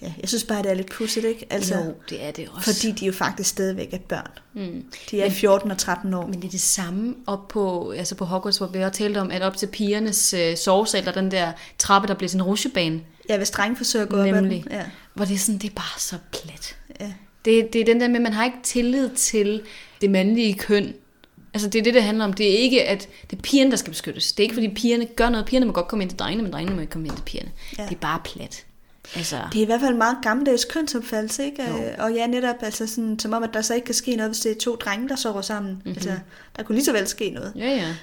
[0.02, 1.46] ja, jeg synes bare, det er lidt pudsigt, ikke?
[1.50, 2.74] Altså, jo, det er det også.
[2.74, 4.28] fordi de jo faktisk stadigvæk er børn.
[4.54, 4.84] Mm.
[5.11, 6.26] De er 14 og 13 år.
[6.26, 9.30] Men det er det samme op på, altså på Hogwarts, hvor vi har talt om,
[9.30, 12.46] at op til pigernes øh, sovesal, der er den der trappe, der bliver sådan en
[12.46, 13.00] rusjebane.
[13.29, 14.64] Ja, hvis drenge forsøger at gå op ad Nemlig.
[14.64, 14.73] den.
[14.73, 16.77] Ja, Hvor det er sådan, det er bare så plat.
[17.00, 17.12] ja.
[17.44, 19.62] Det, det er den der med, at man har ikke tillid til
[20.00, 20.94] det mandlige køn.
[21.54, 22.33] Altså det er det, det handler om.
[22.33, 24.33] Det er ikke, at det er pigerne, der skal beskyttes.
[24.33, 25.46] Det er ikke, fordi pigerne gør noget.
[25.46, 27.50] Pigerne må godt komme ind til drengene, men drengene må ikke komme ind til pigerne.
[27.79, 27.83] Ja.
[27.83, 28.64] Det er bare plat.
[29.17, 31.63] Altså, Det er i hvert fald en meget gammeldags kønsopfattelse, ikke?
[31.71, 31.77] Jo.
[31.85, 34.31] Øh, Og ja, netop altså sådan, som om, at der så ikke kan ske noget,
[34.31, 35.71] hvis det er to drenge, der sover sammen.
[35.73, 35.79] Mhm.
[35.85, 35.94] Mm-hmm.
[35.96, 36.13] Altså,
[36.56, 37.52] der kunne lige så vel ske noget.
[37.56, 37.94] ja, ja.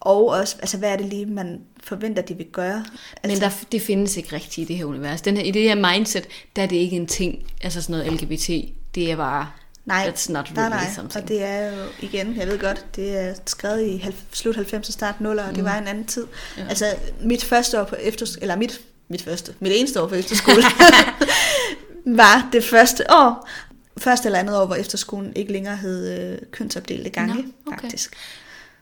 [0.00, 2.84] Og også, altså hvad er det lige, man forventer, de vil gøre?
[3.22, 5.22] Men Altså, der, det findes ikke rigtigt i det her univers.
[5.22, 8.12] Den her, I det her mindset, der er det ikke en ting, altså sådan noget
[8.22, 8.48] LGBT.
[8.94, 9.48] Det er bare
[9.84, 10.92] Nej, That's not nej, really nej.
[10.94, 11.22] something.
[11.22, 14.88] Og det er jo igen, jeg ved godt, det er skrevet i halv- slut 90
[14.88, 16.26] og start 0'er, og det var en anden tid.
[16.58, 16.62] Ja.
[16.68, 16.84] Altså
[17.22, 20.62] mit første år på efterskole, eller mit, mit første, mit eneste år på efterskole,
[22.04, 23.48] var det første år,
[23.98, 27.80] første eller andet år, hvor efterskolen ikke længere hed øh, kønsopdelte gange, Nå, okay.
[27.80, 28.16] faktisk.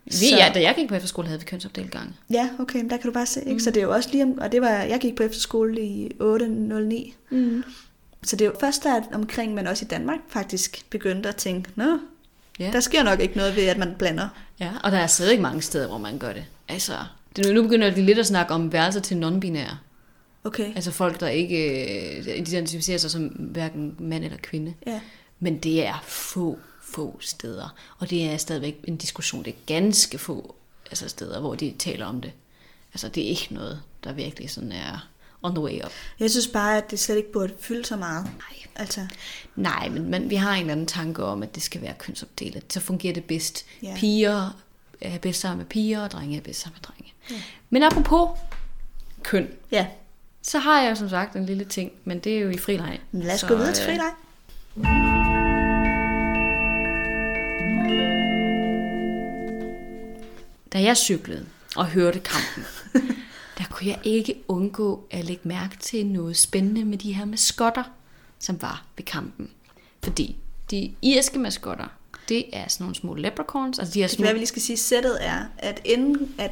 [0.05, 2.13] Vi, ja, da jeg gik på efterskole, havde vi kønsopdelt gange.
[2.31, 3.53] Ja, okay, men der kan du bare se, ikke?
[3.53, 3.61] Mm.
[3.61, 6.11] Så det er jo også lige om, og det var, jeg gik på efterskole i
[6.21, 7.65] 809, Mm.
[8.25, 11.71] så det er jo først der omkring, men også i Danmark faktisk begyndte at tænke,
[11.77, 11.99] nå,
[12.59, 12.71] Ja.
[12.73, 14.29] der sker nok ikke noget ved, at man blander.
[14.61, 16.45] ja, og der er stadig mange steder, hvor man gør det.
[16.69, 16.93] Altså,
[17.37, 19.75] det, nu begynder de lidt at snakke om værelser til non-binære.
[20.47, 21.59] Okay, Altså folk, der ikke
[22.19, 24.75] øh, identificerer sig som hverken mand eller kvinde.
[24.87, 25.01] ja.
[25.39, 27.75] Men det er få, få steder.
[27.99, 29.45] Og det er stadigvæk en diskussion.
[29.45, 30.55] Det er ganske få
[30.87, 32.33] altså steder, hvor de taler om det.
[32.95, 35.09] Altså det er ikke noget, der virkelig sådan er
[35.43, 35.93] on the way up.
[36.21, 38.25] Jeg synes bare, at det slet ikke burde fylde så meget.
[38.25, 38.67] Nej.
[38.77, 39.07] Altså,
[39.57, 42.73] Nej, men, men vi har en eller anden tanke om, at det skal være kønsopdelt.
[42.73, 43.67] Så fungerer det bedst.
[43.83, 43.95] Ja.
[43.97, 44.63] Piger
[45.01, 47.13] er bedst sammen med piger, og drenge er bedst sammen med drenge.
[47.31, 47.43] Ja.
[47.71, 48.39] Men apropos
[49.23, 49.87] køn, ja.
[50.47, 53.01] Så har jeg som sagt en lille ting, men det er jo i frileg.
[53.13, 54.13] Lad os Så, gå videre til øh, frileg.
[60.73, 62.65] Da jeg cyklede og hørte kampen,
[63.59, 67.85] der kunne jeg ikke undgå at lægge mærke til noget spændende med de her maskotter,
[68.39, 69.51] som var ved kampen.
[70.05, 70.37] Fordi
[70.71, 71.87] de irske maskotter,
[72.29, 74.25] det er sådan nogle små leprechauns, altså de her Det små...
[74.25, 76.51] være, vi lige skal sige, sættet er, at inden at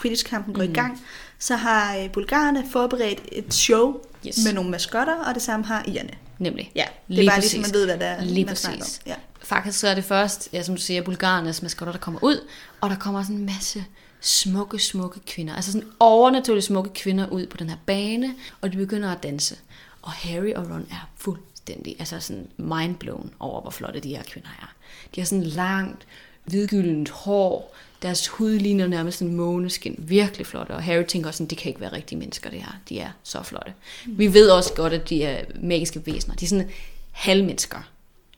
[0.00, 0.70] Quidditch-kampen går mm.
[0.70, 1.00] i gang,
[1.38, 4.38] så har øh, bulgarerne forberedt et show Yes.
[4.44, 6.10] med nogle maskotter, og det samme har irerne.
[6.38, 6.72] Nemlig.
[6.74, 7.52] Ja, det Lige er bare præcis.
[7.52, 9.00] ligesom, man ved, hvad der er, Lige man snakker præcis.
[9.06, 9.08] om.
[9.10, 9.14] Ja.
[9.42, 12.48] Faktisk så er det først, ja, som du siger, bulgarernes maskotter, der kommer ud,
[12.80, 13.84] og der kommer sådan en masse
[14.20, 15.54] smukke, smukke kvinder.
[15.54, 19.56] Altså sådan overnaturligt smukke kvinder ud på den her bane, og de begynder at danse.
[20.02, 24.48] Og Harry og Ron er fuldstændig, altså sådan mindblown over, hvor flotte de her kvinder
[24.62, 24.72] er.
[25.14, 26.06] De har sådan langt,
[26.44, 31.48] hvidgyldent hår, deres hud ligner nærmest en måneskin, virkelig flotte, og Harry tænker også sådan,
[31.50, 33.72] det kan ikke være rigtige mennesker, det her, de er så flotte.
[34.06, 36.70] Vi ved også godt, at de er magiske væsener, de er sådan
[37.12, 37.78] halvmennesker,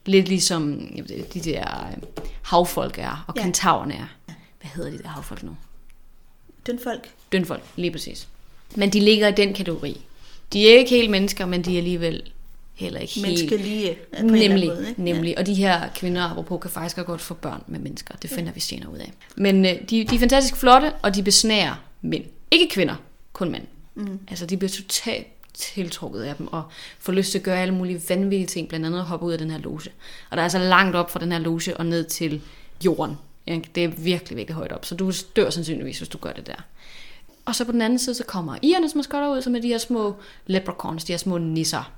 [0.07, 0.87] Lidt ligesom
[1.33, 2.03] de der øh,
[2.41, 3.41] havfolk er, og Ja.
[3.41, 4.07] kentaverne er.
[4.61, 5.57] Hvad hedder de der havfolk nu?
[6.65, 7.09] Den folk.
[7.31, 8.27] Dønfolk, lige præcis.
[8.75, 10.01] Men de ligger i den kategori.
[10.53, 12.31] De er ikke helt mennesker, men de er alligevel
[12.75, 13.27] heller ikke helt...
[13.27, 14.89] Menneskelige øh, på Nemlig, måde.
[14.89, 15.03] Ikke?
[15.03, 15.37] nemlig.
[15.37, 18.15] Og de her kvinder, apropos, kan faktisk også godt få børn med mennesker.
[18.21, 19.11] Det finder vi senere ud af.
[19.35, 22.23] Men øh, de, de er fantastisk flotte, og de besnærer mænd.
[22.51, 22.95] Ikke kvinder,
[23.33, 23.63] kun mænd.
[23.95, 24.19] Mm.
[24.29, 26.63] Altså, de bliver totalt tiltrukket af dem, og
[26.99, 29.37] får lyst til at gøre alle mulige vanvittige ting, blandt andet at hoppe ud af
[29.37, 29.91] den her loge.
[30.29, 32.41] Og der er altså langt op fra den her loge og ned til
[32.85, 33.15] jorden.
[33.47, 33.69] ikke?
[33.75, 36.55] Det er virkelig, virkelig højt op, så du dør sandsynligvis, hvis du gør det der.
[37.45, 39.77] Og så på den anden side, så kommer irernes maskotter ud, som er de her
[39.77, 40.15] små
[40.47, 41.91] leprechauns, de her små nisser,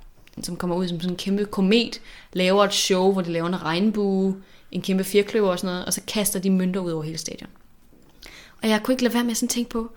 [0.44, 2.00] som kommer ud som sådan en kæmpe komet,
[2.32, 4.36] laver et show, hvor de laver en regnbue,
[4.72, 7.50] en kæmpe firkløver og sådan noget, og så kaster de mønter ud over hele stadion.
[8.62, 9.90] Og jeg kunne ikke lade være med at sådan tænke på,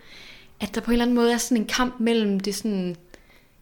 [0.60, 2.96] at der på en eller anden måde er sådan en kamp mellem det sådan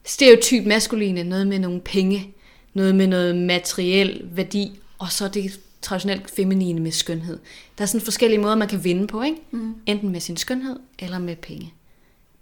[0.05, 2.33] stereotyp maskuline, noget med nogle penge,
[2.73, 7.39] noget med noget materiel værdi, og så det traditionelt feminine med skønhed.
[7.77, 9.37] Der er sådan forskellige måder, man kan vinde på, ikke?
[9.51, 9.75] Mm.
[9.85, 11.73] Enten med sin skønhed, eller med penge.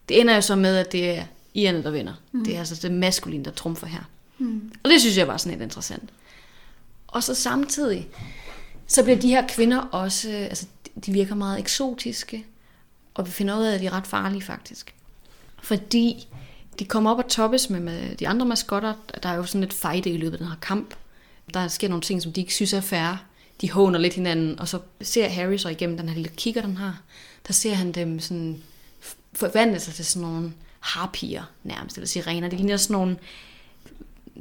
[0.10, 1.24] Det ender jo så med, at det er
[1.54, 2.14] irerne, der vinder.
[2.32, 2.46] Mm.
[2.46, 4.10] Det er altså det maskuline, der trumfer her.
[4.38, 4.72] Mm.
[4.84, 6.10] Og det synes jeg var sådan lidt interessant.
[7.08, 8.08] Og så samtidig,
[8.88, 10.66] så bliver de her kvinder også, øh, altså
[11.06, 12.46] de virker meget eksotiske,
[13.14, 14.94] og vi finder ud af, at de er ret farlige faktisk.
[15.64, 16.28] Fordi
[16.80, 18.94] de kommer op og toppes med, med de andre maskotter.
[19.24, 20.96] Der er jo sådan lidt fejde i løbet af den her kamp.
[21.54, 23.26] Der sker nogle ting, som de ikke synes er fair.
[23.62, 26.78] De håner lidt hinanden, og så ser Harry så igennem den her lille kigger, den
[26.78, 27.02] har.
[27.48, 28.64] Der ser han dem sådan
[29.34, 32.50] forvandle sig til sådan nogle harpier nærmest, eller sirener.
[32.50, 33.18] Det ligner sådan nogle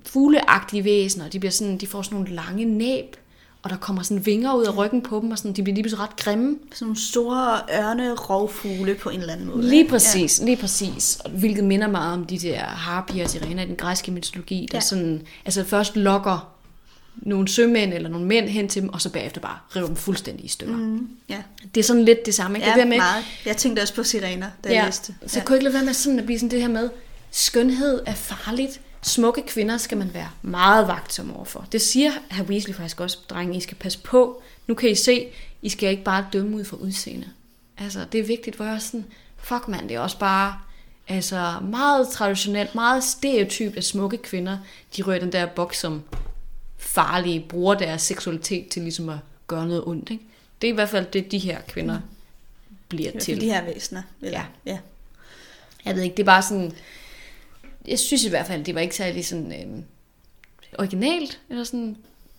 [0.04, 1.28] fugleagtige væsener.
[1.28, 3.16] De, bliver sådan, de får sådan nogle lange næb,
[3.62, 5.82] og der kommer sådan vinger ud af ryggen på dem, og sådan, de bliver lige
[5.82, 6.56] pludselig ret grimme.
[6.72, 9.68] Sådan nogle store ørne rovfugle på en eller anden måde.
[9.68, 10.44] Lige præcis, ja.
[10.44, 11.18] lige præcis.
[11.24, 14.66] Og Hvilket minder meget om de der harpier og sirener i den græske mytologi, der
[14.72, 14.76] Ja.
[14.76, 14.80] ja.
[14.80, 16.52] sådan, altså først lokker
[17.16, 20.44] nogle sømænd eller nogle mænd hen til dem, og så bagefter bare river dem fuldstændig
[20.44, 20.74] i stykker.
[20.74, 20.80] Ja.
[20.80, 21.08] Mm.
[21.28, 21.42] Ja.
[21.74, 22.68] Det er sådan lidt det samme, ikke?
[22.68, 23.24] ja det der med, meget.
[23.46, 25.14] Jeg tænkte også på sirener, da jeg ja, læste.
[25.26, 26.90] så kunne jeg ikke lade være med sådan at blive sådan det her med,
[27.30, 28.80] skønhed er farligt.
[29.02, 31.66] Smukke kvinder skal man være meget vagtsom overfor.
[31.72, 34.42] Det siger herr Weasley faktisk også, drenge, I skal passe på.
[34.66, 35.28] Nu kan I se,
[35.62, 37.26] I skal ikke bare dømme ud fra udseende.
[37.78, 40.58] Altså, det er vigtigt, hvor jeg sådan, fuck mand, det er også bare
[41.08, 44.58] altså, meget traditionelt, meget stereotypt, at smukke kvinder,
[44.96, 46.02] de rører den der boks som
[46.78, 50.10] farlige, bruger deres seksualitet til ligesom at gøre noget ondt.
[50.10, 50.24] Ikke?
[50.62, 52.00] Det er i hvert fald det, de her kvinder
[52.88, 53.40] bliver Ja, til.
[53.40, 54.02] de her væsener.
[54.22, 54.72] Eller, Ja.
[54.72, 54.78] ja.
[55.84, 56.72] Jeg ved ikke, det er bare sådan...
[57.88, 59.82] Jeg synes i hvert fald, det var ikke særlig sådan øh,
[60.78, 61.88] originalt, eller sådan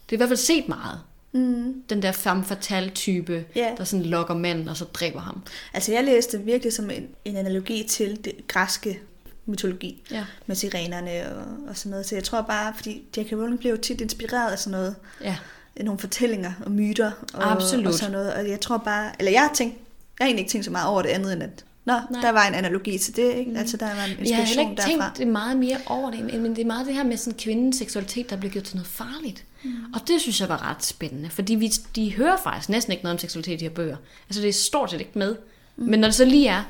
[0.10, 1.00] Det er i hvert fald set meget.
[1.32, 1.84] Mm.
[1.90, 3.74] Den der femme fatale type, Ja.
[3.78, 5.42] der sådan lokker manden, og så dræber ham.
[5.74, 9.00] Altså jeg læste virkelig som en, en analogi til det græske
[9.46, 10.26] mytologi Ja.
[10.48, 12.06] med sirenerne og, og sådan noget.
[12.06, 13.32] Så jeg tror bare, fordi J.K.
[13.32, 15.38] Rowling blev tit inspireret af sådan noget, Ja.
[15.82, 17.88] nogle fortællinger og myter og, Absolut.
[17.88, 18.34] og sådan noget.
[18.34, 19.74] Og jeg tror bare, eller jeg har tænkt,
[20.20, 22.22] jeg har egentlig ikke tænkt så meget over det andet end at, nå, Nej.
[22.22, 23.52] Der var en analogi til det, ikke?
[23.58, 25.06] Altså der var en Jeg har heller inspiration ikke derfra.
[25.06, 27.40] tænkt det meget mere over det, men men det er meget det her med sådan
[27.40, 29.44] kvindens seksualitet, der bliver gjort til noget farligt.
[29.64, 29.72] Mm.
[29.94, 33.16] Og det synes jeg var ret spændende, fordi vi, de hører faktisk næsten ikke noget
[33.16, 33.98] om seksualitet i de her bøger.
[34.30, 35.36] Altså det er stort set ikke med.
[35.76, 35.86] Mm.
[35.86, 36.64] Men når det så lige er,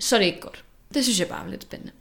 [0.00, 0.64] så er det ikke godt.
[0.94, 1.92] Det synes jeg bare var lidt spændende.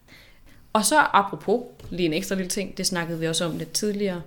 [0.73, 4.21] Og så apropos, lige en ekstra lille ting, det snakkede vi også om lidt tidligere.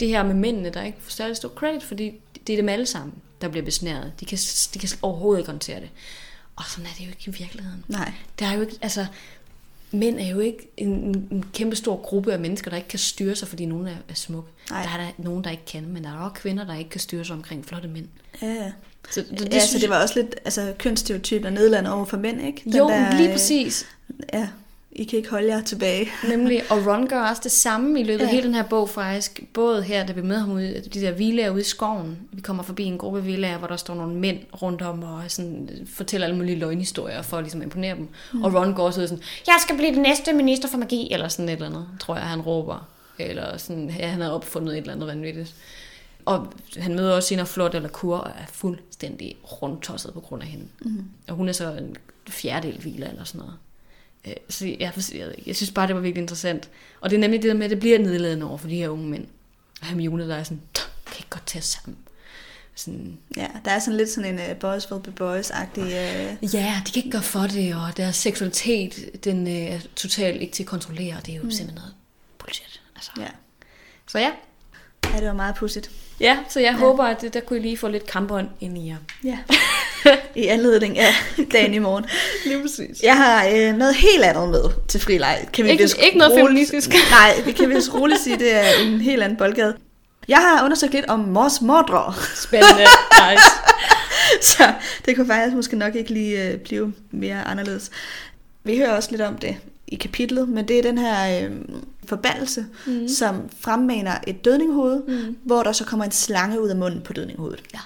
[0.00, 2.12] Det her med mændene, der ikke får særlig stor credit, fordi
[2.46, 4.12] det er dem alle sammen, der bliver besnæret.
[4.20, 4.38] De kan,
[4.74, 5.90] de kan overhovedet ikke håndtere det.
[6.56, 7.84] Og sådan er det jo ikke i virkeligheden.
[7.88, 8.12] Nej.
[8.38, 9.06] Der er jo ikke, altså,
[9.92, 10.88] mænd er jo ikke en,
[11.30, 14.14] en, kæmpe stor gruppe af mennesker, der ikke kan styre sig, fordi nogen er, er
[14.14, 14.50] smukke.
[14.70, 14.82] Nej.
[14.82, 17.00] Der er der nogen, der ikke kan, men der er også kvinder, der ikke kan
[17.00, 18.08] styre sig omkring flotte mænd.
[18.42, 18.72] Ja, ja.
[19.10, 22.04] Så det, det, ja, så synes det var også lidt altså, kønsstereotyp og nedladende over
[22.04, 22.62] for mænd, ikke?
[22.66, 23.86] jeg, jo, lige øh, præcis.
[24.32, 24.48] Ja,
[24.96, 26.08] I kan ikke holde jer tilbage.
[26.28, 28.30] Nemlig, og Ron gør også det samme i løbet af Ja.
[28.30, 29.42] hele den her bog faktisk.
[29.52, 32.18] Både her, da vi møder ham ude, de der villager ude i skoven.
[32.32, 35.68] Vi kommer forbi en gruppe villager, hvor der står nogle mænd rundt om og sådan,
[35.86, 38.08] fortæller alle mulige løgnhistorier for ligesom at imponere dem.
[38.32, 38.42] Mm.
[38.42, 41.28] Og Ron går også ud sådan, jeg skal blive den næste minister for magi, eller
[41.28, 42.88] sådan et eller andet, tror jeg, han råber.
[43.18, 45.54] Eller sådan, ja, han har opfundet et eller andet vanvittigt.
[46.24, 50.48] Og han møder også Sina Flot eller Kur og er fuldstændig rundtosset på grund af
[50.48, 50.66] hende.
[50.80, 51.04] Mm.
[51.28, 51.96] Og hun er så en
[52.28, 53.54] fjerdedel hviler eller sådan noget.
[54.26, 56.68] Øh, Så jeg, jeg, jeg synes bare, det var virkelig interessant.
[57.00, 58.88] Og det er nemlig det der med, at det bliver nedladende over for de her
[58.88, 59.26] unge mænd.
[59.80, 61.98] Og Hermione, der er sådan, "Tch, kan ikke godt tage sammen.
[62.74, 65.80] Sådan, Ja, der er sådan lidt sådan en uh, boys will be boys-agtig...
[65.82, 70.40] Uh, ja, de kan ikke gøre for det, og deres seksualitet, den øh, er totalt
[70.42, 71.50] ikke til at kontrollere, og det er jo mm.
[71.50, 71.94] simpelthen noget
[72.38, 72.80] bullshit.
[72.96, 73.10] Altså.
[73.20, 73.26] ja.
[74.06, 74.30] Så ja.
[75.04, 75.90] ja, det var meget pudsigt.
[76.20, 76.78] Ja, så jeg ja.
[76.78, 78.96] håber, at det, der kunne I lige få lidt kampånd ind i jer.
[79.24, 79.38] Ja.
[80.42, 81.12] I anledning af
[81.52, 82.04] dagen i morgen.
[82.46, 83.02] Lige præcis.
[83.02, 85.48] Jeg har øh, noget helt andet med til frileg.
[85.52, 86.90] Kan vi Ikke- vist ikke noget feministisk.
[87.20, 89.74] Nej, vi kan vist roligt sige, det er en helt anden boldgade.
[90.28, 92.80] Jeg har undersøgt lidt om Mors Mordre, Spændende.
[92.80, 93.44] nice.
[94.56, 94.72] så
[95.06, 97.90] det kunne faktisk måske nok ikke lige øh, blive mere anderledes.
[98.64, 101.50] Vi hører også lidt om det i kapitlet, men det er den her øh,
[102.08, 103.08] forbandelse, mm.
[103.08, 105.36] som fremmaner et dødninghoved, mm.
[105.44, 107.62] hvor der så kommer en slange ud af munden på dødninghovedet.
[107.74, 107.78] Ja.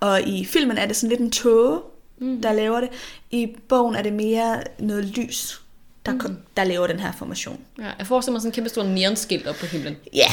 [0.00, 1.80] Og i filmen er det sådan lidt en tåge,
[2.18, 2.42] mm.
[2.42, 2.88] der laver det.
[3.30, 5.60] I bogen er det mere noget lys,
[6.06, 6.36] der, mm.
[6.56, 7.60] der laver den her formation.
[7.78, 9.96] Ja, jeg forestiller mig sådan en kæmpe stor neonskilt op på himlen.
[10.12, 10.28] Ja,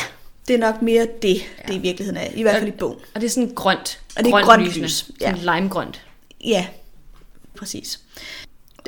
[0.48, 1.68] det er nok mere det, ja.
[1.68, 2.28] det i virkeligheden er.
[2.36, 3.00] I hvert fald i bogen.
[3.16, 4.00] Og det er sådan grønt.
[4.18, 4.86] Og det er grønt lysende.
[4.86, 5.56] lys, Sådan ja.
[5.56, 6.06] limegrønt.
[6.46, 6.68] Ja,
[7.58, 8.00] præcis.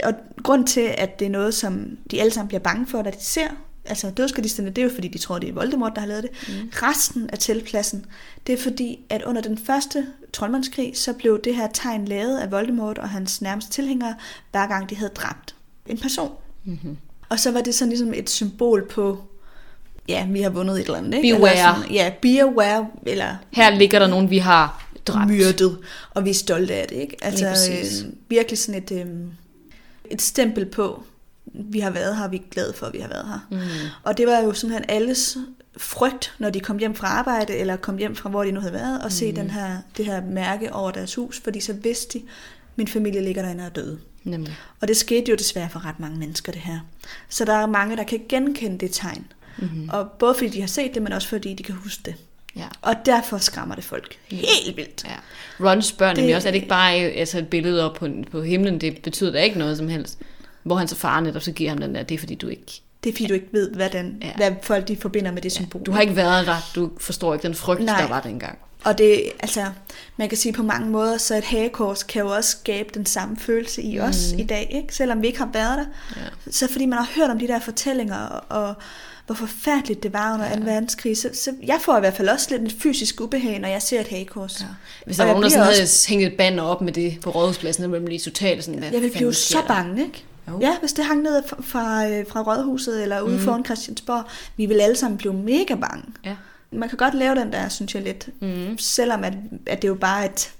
[0.03, 0.13] Og
[0.43, 3.23] grund til, at det er noget, som de alle sammen bliver bange for, da de
[3.23, 3.47] ser,
[3.90, 6.32] altså dødsgardisterne, det er jo fordi, de tror, det er Voldemort, der har lavet det.
[6.48, 6.70] Mm.
[6.74, 8.06] Resten af teltpladsen,
[8.48, 12.52] det er fordi, at under den første troldmandskrig, så blev det her tegn lavet af
[12.52, 14.16] Voldemort og hans nærmeste tilhængere,
[14.52, 16.32] hver gang de havde dræbt en person.
[16.66, 16.98] Mm-hmm.
[17.30, 19.24] Og så var det sådan ligesom et symbol på,
[20.08, 21.14] ja, vi har vundet et eller andet.
[21.14, 21.36] Ikke?
[21.36, 21.52] Beware.
[21.52, 25.32] Eller sådan, ja, be aware, eller Her ligger der nogen, vi har dræbt.
[25.32, 25.78] myrdet,
[26.10, 26.96] og vi er stolte af det.
[26.96, 27.16] Ikke?
[27.22, 29.06] Altså øh, virkelig sådan et, øh,
[30.12, 31.04] et stempel på,
[31.54, 33.39] vi har været her, og vi er glade for, at vi har været her.
[33.50, 33.89] Mm.
[34.04, 35.38] Og det var jo simpelthen alles
[35.78, 38.74] frygt, når de kom hjem fra arbejde, eller kom hjem fra, hvor de nu havde
[38.74, 39.12] været, og mm.
[39.12, 42.24] se den her, det her mærke over deres hus, fordi så vidste de,
[42.76, 44.00] min familie ligger derinde og er døde.
[44.24, 44.58] Nemlig.
[44.82, 46.80] Og det skete jo desværre for ret mange mennesker, det her.
[47.30, 49.26] Så der er mange, der kan genkende det tegn.
[49.58, 49.89] Mm-hmm.
[49.89, 52.16] Og både fordi de har set det, men også fordi de kan huske det.
[52.56, 52.68] Ja.
[52.82, 55.06] Og derfor skræmmer det folk helt vildt.
[55.06, 55.66] ja.
[55.66, 58.82] Ron spørger nemlig også, er det ikke bare altså et billede op på, på himlen,
[58.82, 60.20] det betyder da ikke noget som helst.
[60.64, 62.82] Hvor han så far netop så giver ham den der, det er fordi du ikke,
[63.03, 64.28] Det er fordi, du ikke ved, hvad, den, Ja.
[64.28, 64.34] ja.
[64.36, 65.82] hvad folk de forbinder med det symbol.
[65.86, 68.01] du har ikke været der, du forstår ikke den frygt, Nej.
[68.01, 68.57] der var dengang.
[68.84, 69.66] Og det, altså,
[70.18, 73.38] man kan sige på mange måder, så et hagekors kan jo også skabe den samme
[73.38, 74.95] følelse i os i dag, ikke?
[74.95, 75.86] selvom vi ikke har været der.
[76.22, 76.51] Ja.
[76.51, 78.76] Så fordi man har hørt om de der fortællinger, og, og
[79.26, 80.62] hvor forfærdeligt det var under 2.
[80.64, 83.82] verdenskrig, så, så jeg får i hvert fald også lidt en fysisk ubehag, når jeg
[83.82, 84.62] ser et hagekors.
[84.62, 84.66] Ja.
[85.05, 87.18] Hvis der Og var nogen, der sådan også- havde hængt et banner op med det
[87.22, 90.01] på rådhuspladsen, så ville man blive totalt sådan, hvad Jeg vil fanden blive så bange,
[90.03, 90.24] ikke?
[90.50, 90.60] Jo.
[90.62, 93.39] Ja, hvis det hang ned fra, fra, øh, fra Rådhuset eller ude mm.
[93.41, 94.24] foran Christiansborg,
[94.58, 96.04] vi vil alle sammen blive mega bange.
[96.26, 96.36] Ja.
[96.72, 98.30] Man kan godt lave den der, synes jeg lidt.
[98.41, 98.78] Mm.
[98.78, 99.34] Selvom at,
[99.66, 100.52] at det jo bare er et,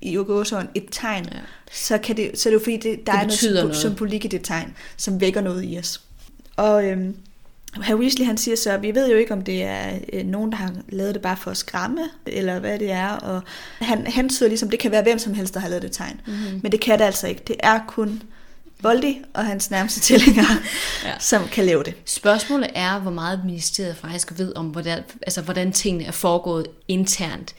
[0.00, 1.38] i gåsøjne, et tegn, Ja.
[1.72, 3.76] så, kan det, så er det jo fordi, det, der Det er noget, noget.
[3.76, 6.00] symbolik i det tegn, som vækker noget i os.
[6.56, 7.16] Og øhm,
[7.82, 10.56] Herr Weasley han siger så, vi ved jo ikke, om det er øh, nogen, der
[10.56, 13.08] har lavet det bare for at skræmme, eller hvad det er.
[13.08, 13.42] Og
[13.78, 16.20] han hentyder ligesom, det kan være hvem som helst, der har lavet det tegn.
[16.26, 16.60] Mm-hmm.
[16.62, 17.42] Men det kan det altså ikke.
[17.46, 18.22] Det er kun
[18.84, 20.46] Voldy og hans nærmeste tilhængere,
[21.04, 21.12] Ja.
[21.20, 21.94] som kan lave det.
[22.04, 27.54] Spørgsmålet er, hvor meget ministeriet faktisk ved om, hvordan, altså, hvordan tingene er foregået internt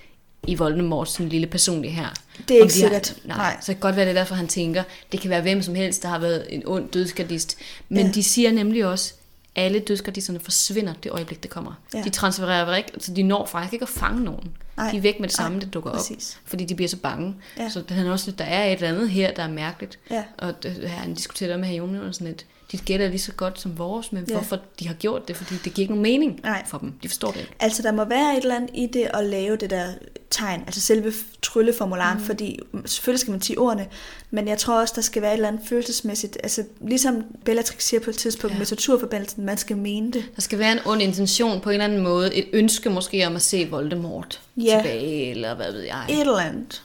[0.48, 2.08] i Voldemorts sådan lille personlige her.
[2.48, 3.16] Det er Om ikke de har- sikkert.
[3.26, 3.58] Nej, Nej.
[3.62, 5.76] så det kan godt være, det er derfor, han tænker, det kan være hvem som
[5.76, 7.58] helst, der har været en ond dødsgardist.
[7.90, 8.06] Men.
[8.06, 8.12] Ja.
[8.12, 9.14] de siger nemlig også,
[9.56, 11.74] alle dødsgardisterne forsvinder det øjeblik, det kommer.
[11.94, 12.02] Ja.
[12.02, 14.58] De transfererer ikke, så de når faktisk ikke at fange nogen.
[14.78, 14.92] Nej.
[14.92, 15.96] De er væk med det samme, Nej, det dukker op.
[15.96, 16.40] præcis.
[16.46, 17.36] Fordi de bliver så bange.
[17.58, 17.70] Ja.
[17.70, 20.00] Så det er også, lidt, der er et eller andet her, der er mærkeligt.
[20.12, 20.24] Ja.
[20.38, 22.46] Og det, han diskuterer det med Hermione og sådan lidt.
[22.72, 24.34] De gætter lige så godt som vores, men Ja.
[24.34, 26.64] hvorfor de har gjort det, fordi det giver ikke nogen mening Nej.
[26.68, 26.94] for dem.
[27.04, 27.54] De forstår det ikke.
[27.60, 29.86] Altså, der må være et eller andet i det at lave det der
[30.30, 32.24] tegn, altså selve trylleformularen, mm.
[32.24, 33.88] fordi selvfølgelig skal man sige ordene,
[34.32, 38.00] men jeg tror også, der skal være et eller andet følelsesmæssigt, altså ligesom Bellatrix siger
[38.02, 38.58] på et tidspunkt Ja.
[38.60, 40.26] med torturforbandelsen, man skal mene det.
[40.36, 42.36] Der skal være en ond intention på en eller anden måde.
[42.36, 44.78] Et ønske måske om at se Voldemort Ja.
[44.84, 46.06] tilbage, eller hvad ved jeg.
[46.10, 46.82] Et eller andet.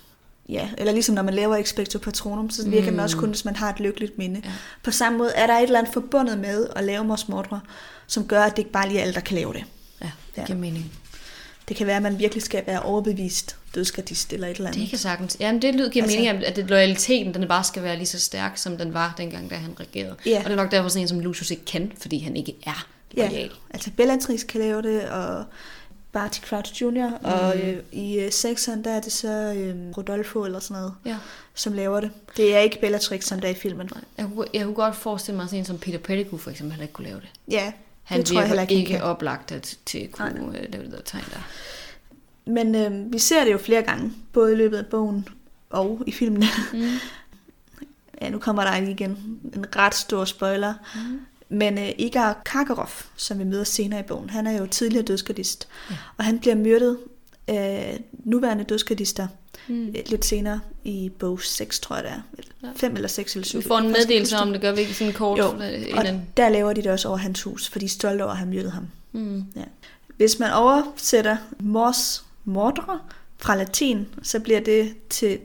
[0.51, 2.90] Ja, eller ligesom når man laver Expecto Patronum, så virker mm.
[2.90, 4.40] den også kun, hvis man har et lykkeligt minde.
[4.44, 4.51] Ja.
[4.82, 7.61] På samme måde er der et eller andet forbundet med at lave Mors Mordre,
[8.07, 9.64] som gør, at det ikke bare lige er alle, der kan lave det.
[10.01, 10.44] Ja, det Ja.
[10.46, 10.92] giver mening.
[11.68, 14.80] Det kan være, at man virkelig skal være overbevist dødskardist eller et eller andet.
[14.82, 15.36] Det kan sagtens.
[15.40, 18.18] Jamen, det lyder giver Altså- mening, at det, loyaliteten den bare skal være lige så
[18.20, 20.16] stærk, som den var dengang, da han regerede.
[20.26, 20.38] Ja.
[20.38, 22.86] Og det er nok derfor sådan en som Lucius ikke kan, fordi han ikke er
[23.16, 23.51] Ja, loyal.
[23.70, 25.44] altså Bellatrix kan lave det, og
[26.12, 27.14] Barty Crouch Jr., mm.
[27.22, 31.16] og øh, i øh, sexeren, der er det så øh, Rodolfo eller sådan noget, Ja.
[31.54, 32.11] som laver det.
[32.36, 33.90] Det er ikke Bellatrix, som der er i filmen.
[34.18, 36.72] Jeg, kunne, jeg kunne godt forestille mig, at sådan en som Peter Pettigrew for eksempel
[36.72, 37.28] heller ikke kunne lave det.
[37.48, 39.08] Ja, Han det tror jeg heller ikke, ikke han kan.
[39.08, 41.40] oplagt at, til at kunne øh, lave det der tegn der.
[42.50, 45.28] Men øh, vi ser det jo flere gange, både i løbet af bogen
[45.70, 46.44] og i filmen.
[46.72, 46.88] Mm.
[48.22, 50.74] ja, nu kommer der igen en ret stor spoiler.
[50.94, 51.20] Mm.
[51.53, 55.68] Men øh, Igar Karkaroff, som vi møder senere i bogen, han er jo tidligere dødsgardist.
[55.90, 55.96] Ja.
[56.16, 56.98] Og han bliver myrdet
[57.46, 59.26] af nuværende dødsgardister
[59.68, 59.88] Mm.
[59.88, 62.20] øh, lidt senere i bog 6, tror jeg det er.
[62.62, 62.68] Ja.
[62.76, 63.62] 5 eller 6 eller 7.
[63.62, 65.38] Du får en meddelelse om, det gør vi ikke sådan kort.
[65.38, 66.22] Jo, øh, Og inden.
[66.36, 68.48] der laver de det også over hans hus, for de er stolte over at have
[68.51, 68.86] myrdet ham.
[69.12, 69.44] Mm.
[70.16, 72.98] Hvis man oversætter mors mordre
[73.38, 75.38] fra latin, så bliver det til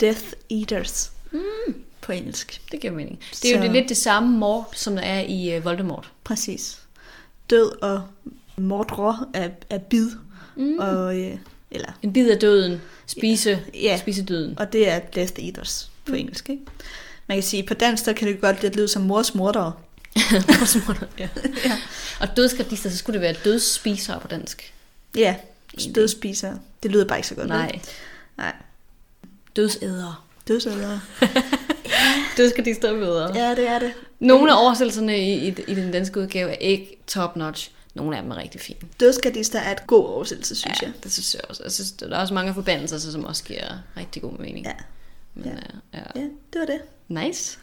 [0.00, 1.74] Death Eaters Mm.
[2.04, 2.60] På engelsk.
[2.72, 3.20] Det giver mening.
[3.42, 6.10] Det er jo Så- det, lidt det samme mor, som der er i uh, Voldemort.
[6.24, 6.78] Præcis.
[7.50, 8.02] Død og
[8.56, 10.10] mordre er, er bid,
[10.56, 10.78] Mm.
[10.78, 11.36] og, øh,
[11.70, 12.80] eller, En bid af døden.
[13.06, 13.98] Spise, Ja.
[14.00, 14.58] spise døden.
[14.58, 16.50] og det er Death Eaters på engelsk.
[16.50, 16.62] Ikke?
[17.26, 19.72] Man kan sige, på dansk, der kan det godt lidt lyde som mors mordere.
[21.18, 21.28] ja.
[22.20, 24.72] Og dødsgardister, så skulle det være dødsspisere på dansk.
[25.16, 25.36] Ja,
[25.94, 26.58] dødspisere.
[26.82, 27.48] Det lyder bare ikke så godt.
[27.48, 27.80] Nej.
[28.36, 28.52] Nej.
[29.56, 30.14] Dødsædere.
[30.48, 31.00] Dødsædere.
[32.36, 33.30] Dødsgardister er bedre.
[33.34, 33.92] Ja, det er det.
[34.20, 37.70] Nogle af oversættelserne i, i, i den danske udgave er ikke top notch.
[37.94, 38.78] Nogle af dem er rigtig fine.
[39.00, 40.94] Dødsgardister er et god oversættelse, synes ja, jeg.
[41.04, 41.62] det synes jeg også.
[41.62, 44.66] Jeg synes, der er også mange forbandelser, som også giver rigtig god mening.
[44.66, 44.72] Ja.
[45.34, 45.50] Men, Ja.
[45.94, 45.98] ja.
[45.98, 46.20] ja.
[46.20, 46.80] Ja, det var det.
[47.08, 47.58] Nice.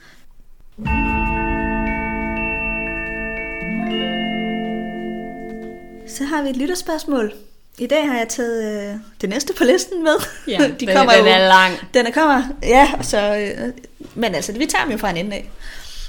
[6.07, 7.33] Så har vi et lytterspørgsmål.
[7.77, 10.15] I dag har jeg taget øh, det næste på listen med.
[10.47, 11.73] Ja, De den, kommer den jo, er lang.
[11.93, 13.73] Den er kommer, ja, så, øh,
[14.15, 15.49] men altså, vi tager dem jo fra en ende af.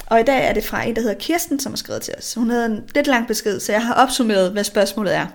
[0.07, 2.35] Og i dag er det fra en, der hedder Kirsten, som har skrevet til os.
[2.35, 5.27] Hun havde en lidt lang besked, så jeg har opsummeret, hvad spørgsmålet er.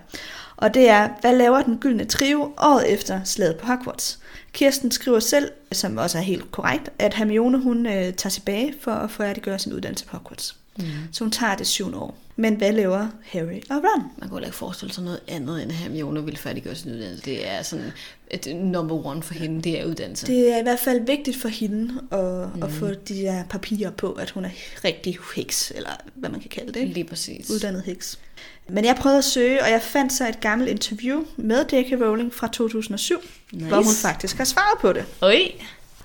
[0.58, 4.20] Og det er, hvad laver den gyldne trio året efter slaget på Hogwarts?
[4.54, 8.92] Kirsten skriver selv, som også er helt korrekt, at Hermione hun øh, tager tilbage for
[8.92, 10.56] at færdiggøre sin uddannelse på Hogwarts.
[10.80, 10.86] Mm.
[11.12, 12.18] Så hun tager det syvende år.
[12.40, 14.04] Men hvad laver Harry og Ron?
[14.18, 17.26] Man kunne ikke forestille sig noget andet, end at Hermione ville færdiggøre sin uddannelse.
[17.26, 17.92] Det er sådan
[18.32, 20.28] et number one for hende, det er uddannelse.
[20.28, 22.64] Det er i hvert fald vigtigt for hende at, mm.
[22.64, 24.50] at få de der papirer på, at hun er
[24.84, 26.88] rigtig heks, eller hvad man kan kalde det.
[26.90, 27.50] Lige præcis.
[27.50, 28.20] Uddannet heks.
[28.70, 32.02] Men jeg prøvede at søge, og jeg fandt så et gammelt interview med J.K.
[32.02, 33.20] Rowling fra 2007,
[33.52, 33.68] Nice.
[33.68, 35.06] hvor hun faktisk har svaret på det.
[35.22, 35.52] Oj.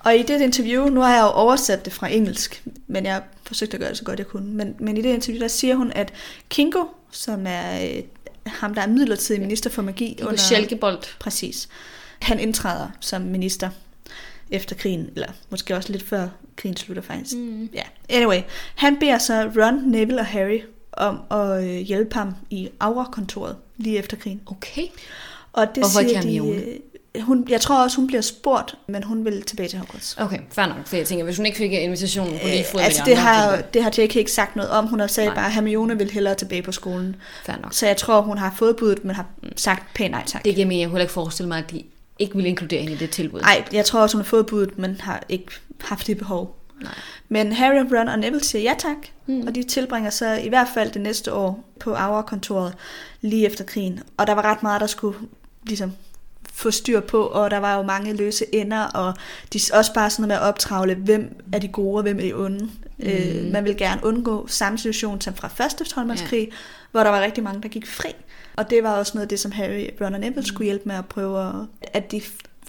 [0.05, 3.75] Og i det interview, nu har jeg jo oversat det fra engelsk, men jeg forsøgte
[3.75, 4.55] at gøre det så godt jeg kunne.
[4.55, 6.13] Men, men i det interview, der siger hun, at
[6.49, 8.03] Kingo, som er øh,
[8.47, 10.37] ham, der er midlertidig minister for magi Under...
[10.37, 11.19] Sjælkebold.
[11.21, 11.69] Præcis.
[12.19, 13.71] Han indtræder som minister
[14.51, 17.37] efter krigen, eller måske også lidt før krigen slutter faktisk.
[17.37, 17.69] Mm.
[17.75, 18.41] Ja, anyway.
[18.75, 20.61] Han beder så Ron, Neville og Harry
[20.93, 24.41] om at øh, hjælpe ham i Aura-kontoret lige efter krigen.
[24.47, 24.87] Okay.
[25.53, 26.63] Og det Hvorfor ikke siger de, Hermione?
[26.63, 26.79] øh,
[27.21, 30.17] hun, jeg tror også, hun bliver spurgt, men hun vil tilbage til Hogwarts.
[30.19, 30.87] Okay, fair nok.
[30.87, 33.57] For jeg tænker, hvis hun ikke fik invitationen på lige fod Øh, altså det har,
[33.75, 34.17] det har J.K.
[34.17, 34.87] ikke sagt noget om.
[34.87, 35.35] Hun har sagt Nej.
[35.35, 37.17] bare, at Hermione vil hellere tilbage på skolen.
[37.45, 37.75] fair nok.
[37.75, 40.45] Så jeg tror, hun har fået budet, men har sagt pænt nej tak.
[40.45, 40.83] Det giver mening.
[40.83, 41.83] Jeg kunne ikke forestille mig, at de
[42.19, 43.41] ikke ville inkludere hende i det tilbud.
[43.41, 45.47] Nej, jeg tror også, hun har fået budet, men har ikke
[45.81, 46.57] haft det behov.
[46.83, 46.93] Nej.
[47.29, 48.97] Men Harry, Ron og Neville siger ja tak,
[49.27, 49.47] mm.
[49.47, 52.75] og de tilbringer så i hvert fald det næste år på Aura-kontoret
[53.21, 54.01] lige efter krigen.
[54.17, 55.19] Og der var ret meget, der skulle
[55.67, 55.93] ligesom
[56.53, 59.15] få styr på, og der var jo mange løse ender, og
[59.53, 62.23] de også bare sådan noget med at optravle, hvem er de gode, og hvem er
[62.23, 62.71] de onde
[63.03, 63.09] Mm.
[63.09, 66.57] Øh, man vil gerne undgå samme situation som fra første troldmandskrig, ja.
[66.91, 68.09] hvor der var rigtig mange, der gik fri.
[68.57, 70.97] Og det var også noget af det, som Harry, Ron og Neville skulle hjælpe med
[70.97, 72.23] at prøve, at de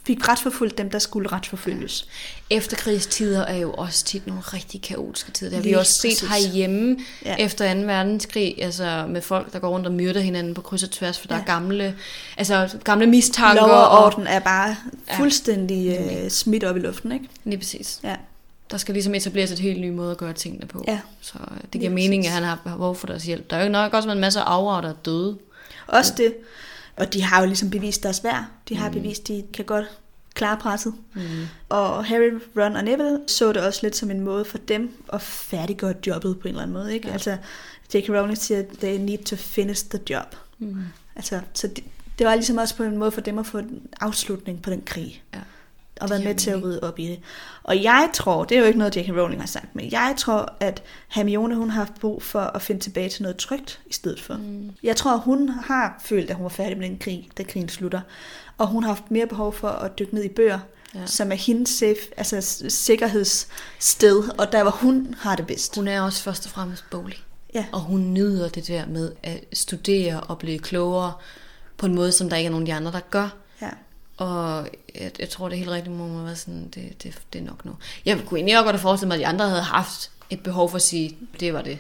[0.06, 2.08] fik retsforfulgt dem, der skulle retsforfølges.
[2.49, 5.49] Efterkrigstider er jo også tit nogle rigtig kaotiske tider.
[5.49, 7.36] Det har vi også set herhjemme ja.
[7.36, 7.80] efter 2.
[7.80, 11.28] verdenskrig, altså med folk, der går rundt og myrder hinanden på kryds og tværs, for
[11.30, 11.36] ja.
[11.36, 11.95] der er gamle,
[12.38, 13.68] altså gamle mistanker.
[13.68, 14.76] Lov og orden er bare
[15.16, 16.24] fuldstændig ja.
[16.24, 17.26] uh, smidt op i luften, ikke?
[17.43, 17.99] Lige præcis.
[18.04, 18.16] Ja.
[18.72, 20.84] Der skal ligesom etableres et helt ny måde at gøre tingene på.
[20.88, 20.99] Ja.
[21.22, 23.49] Så øh, det giver mening, at han har behov for deres hjælp.
[23.49, 25.38] Der er jo nok også en masse afre, der er døde.
[25.88, 26.34] Også det.
[26.95, 28.45] Og de har jo ligesom bevist deres værd.
[28.69, 28.93] De har mm.
[28.93, 29.85] bevist, de kan godt
[30.33, 30.93] klare presset.
[31.13, 31.21] Mm.
[31.69, 35.21] Og Harry, Ron og Neville så det også lidt som en måde for dem at
[35.21, 36.93] færdiggøre jobbet på en eller anden måde.
[36.93, 37.07] Ikke?
[37.07, 37.13] Ja.
[37.13, 37.37] Altså,
[37.93, 38.09] J.K.
[38.09, 40.35] Rowling siger, they need to finish the job.
[40.59, 40.83] Mm.
[41.15, 41.83] Altså, så det,
[42.19, 44.81] det var ligesom også på en måde for dem at få en afslutning på den
[44.81, 45.23] krig.
[45.33, 45.39] Ja
[46.01, 47.19] og været med til at rydde op i det.
[47.63, 49.09] Og jeg tror, det er jo ikke noget, J.K.
[49.09, 52.81] Rowling har sagt, men jeg tror, at Hermione hun har haft brug for at finde
[52.81, 54.33] tilbage til noget trygt i stedet for.
[54.33, 54.71] Mm.
[54.83, 58.01] Jeg tror, hun har følt, at hun var færdig med den krig, da krigen slutter.
[58.57, 60.59] Og hun har haft mere behov for at dykke ned i bøger,
[60.95, 61.05] ja.
[61.05, 65.75] som er hendes safe, altså sikkerhedssted, og der hvor hun har det bedst.
[65.75, 67.17] Hun er også først og fremmest bolig.
[67.53, 67.65] Ja.
[67.71, 71.13] Og hun nyder det der med at studere og blive klogere
[71.77, 73.29] på en måde, som der ikke er nogen af de andre, der gør.
[73.61, 73.69] Ja.
[74.17, 74.67] Og
[74.99, 77.65] jeg, jeg tror, det er helt rigtigt, man være sådan, det, det, det er nok
[77.65, 77.71] nu.
[78.05, 80.69] Jeg kunne egentlig også godt have forestillet mig, at de andre havde haft et behov
[80.69, 81.77] for at sige, det var det.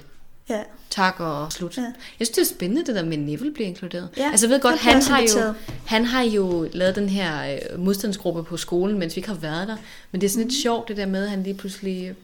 [0.49, 0.59] Ja.
[0.89, 1.77] Tak og slut.
[1.77, 1.81] Ja.
[2.19, 4.09] Jeg synes, det er spændende, det der med Neville bliver inkluderet.
[4.17, 5.53] Ja, altså, jeg ved godt, han har, jo,
[5.85, 9.67] han har jo lavet den her øh, modstandsgruppe på skolen, mens vi ikke har været
[9.67, 9.75] der.
[10.11, 10.61] Men det er sådan lidt mm.
[10.61, 12.15] sjovt, det der med, at han lige pludselig...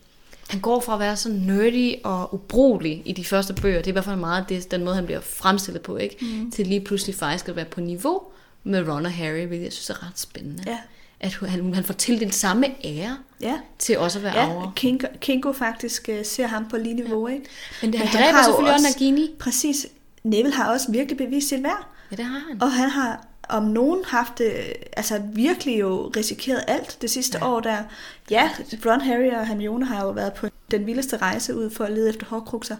[0.50, 3.78] Han går fra at være så nerdy og ubrugelig i de første bøger.
[3.78, 6.18] Det er i hvert fald meget det, den måde, han bliver fremstillet på, ikke?
[6.22, 6.52] Mm.
[6.52, 8.22] Til lige pludselig faktisk at være på niveau
[8.70, 10.64] med Ron og Harry, hvilket jeg synes er ret spændende.
[10.68, 10.78] Ja.
[11.20, 13.60] At han, han får tildelt samme ære ja.
[13.80, 14.72] til også at være ja, over.
[14.76, 17.34] Kingo, Kingo faktisk uh, ser ham på lige niveau, ja.
[17.34, 17.46] ikke?
[17.82, 19.32] Men det, han, han dræber selvfølgelig også Nagini.
[19.40, 19.88] Præcis.
[20.24, 21.88] Neville har også virkelig bevist sit værd.
[22.12, 22.62] Ja, det har han.
[22.62, 24.54] Og han har om nogen haft det,
[24.98, 27.48] altså virkelig jo risikeret alt det sidste ja.
[27.48, 27.84] år der.
[28.30, 28.50] Ja,
[28.86, 32.10] Ron, Harry og Hermione har jo været på den vildeste rejse ud for at lede
[32.10, 32.76] efter hårdkrukser,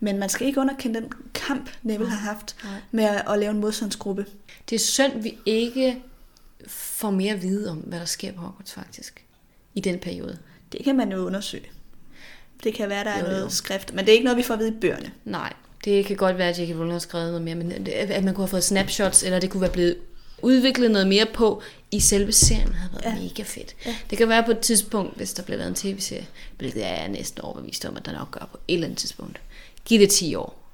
[0.00, 2.72] men man skal ikke underkende den kamp, Neville har haft Nej.
[2.90, 4.26] med at, at lave en modstandsgruppe.
[4.70, 6.02] Det er synd, vi ikke
[6.68, 9.24] får mere at vide om, hvad der sker på Hogwarts faktisk,
[9.74, 10.38] i den periode.
[10.72, 11.66] Det kan man jo undersøge.
[12.64, 13.48] Det kan være, der er jo, noget jo.
[13.48, 15.12] skrift, men det er ikke noget, vi får at vide i bøgerne.
[15.24, 15.52] Nej,
[15.84, 16.70] det kan godt være, at J.K.
[16.70, 19.60] Rowling har skrevet noget mere, men at man kunne have fået snapshots, eller det kunne
[19.60, 19.96] være blevet
[20.42, 23.22] udviklet noget mere på i selve serien, havde været ja.
[23.22, 23.74] mega fedt.
[23.86, 23.94] Ja.
[24.10, 26.26] Det kan være på et tidspunkt, hvis der bliver lavet en tv-serie,
[26.58, 29.40] hvilket jeg er næsten overbevist om, at der nok gør på et eller andet tidspunkt.
[29.84, 30.64] Giv det 10 år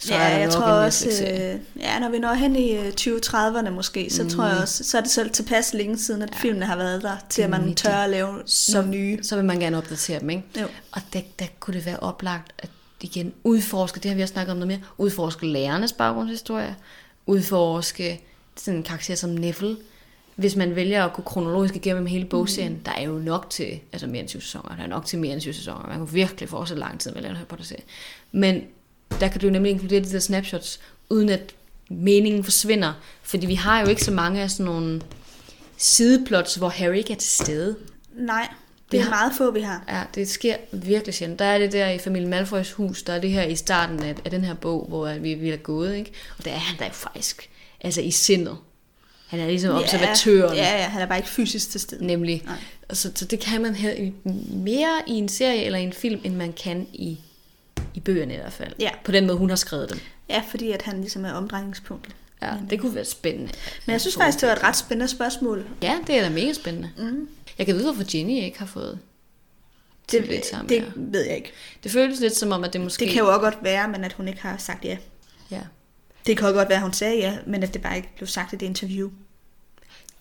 [0.00, 3.66] så ja, er der jeg tror også, øh, ja, når vi når hen i 2030'erne
[3.66, 4.28] øh, måske, så mm.
[4.28, 6.38] tror jeg også, så er det selv tilpas længe siden, at ja.
[6.38, 9.18] filmene har været der, til at man tør at lave så, nogle nye.
[9.22, 10.42] Så vil man gerne opdatere dem, ikke?
[10.60, 10.66] Jo.
[10.92, 12.68] Og der, der kunne det være oplagt at
[13.00, 16.76] igen udforske, det har vi også snakket om noget mere, udforske lærernes baggrundshistorie,
[17.26, 18.20] udforske
[18.64, 19.76] sådan en karakter som Neville,
[20.36, 22.80] hvis man vælger at gå kronologisk igennem hele bogserien, mm.
[22.80, 25.32] der er jo nok til, altså mere end 20 sæsoner, der er nok til mere
[25.32, 27.82] end 20 sæsoner, man kan virkelig fortsætte lang tid med at lave en Harry Potter-serie.
[28.32, 28.62] Men
[29.20, 30.80] der kan du jo nemlig inkludere de der snapshots,
[31.10, 31.54] uden at
[31.88, 32.92] meningen forsvinder.
[33.22, 35.02] Fordi vi har jo ikke så mange af sådan nogle
[35.76, 37.76] sideplots, hvor Harry ikke er til stede.
[38.14, 38.48] Nej,
[38.92, 39.84] det er har, meget få, vi har.
[39.88, 41.38] Ja, det sker virkelig sjældent.
[41.38, 44.14] Der er det der i familien Malfoys hus, der er det her i starten af,
[44.24, 46.12] af den her bog, hvor vi, vi er gået, ikke?
[46.38, 47.49] Og der er han der faktisk,
[47.80, 48.56] altså i sindet.
[49.26, 50.56] Han er ligesom observatøren.
[50.56, 52.06] Ja, ja, han er bare ikke fysisk til stede.
[52.06, 52.42] Nemlig.
[52.44, 52.56] Nej.
[52.92, 54.12] Så, så det kan man have
[54.52, 57.18] mere i en serie eller i en film, end man kan i
[57.94, 58.72] i bøgerne i hvert fald.
[58.78, 58.90] Ja.
[59.04, 60.00] På den måde, hun har skrevet dem.
[60.28, 62.14] Ja, fordi at han ligesom er omdrejningspunktet.
[62.42, 63.52] Ja, Men, det kunne være spændende.
[63.86, 65.66] Men jeg synes faktisk, det var et ret spændende spørgsmål.
[65.82, 66.90] Ja, det er da mega spændende.
[66.98, 67.28] Mm.
[67.58, 68.98] Jeg kan vide, hvorfor Jenny ikke har fået
[70.12, 70.82] det, det, sammen, det ja.
[70.96, 71.52] ved jeg ikke.
[71.82, 73.04] Det føles lidt som om, at det måske...
[73.04, 74.96] Det kan jo også godt være, men at hun ikke har sagt ja.
[75.50, 75.60] Ja.
[76.30, 78.26] Det kan også godt være, at hun sagde ja, men at det bare ikke blev
[78.26, 79.10] sagt i det interview.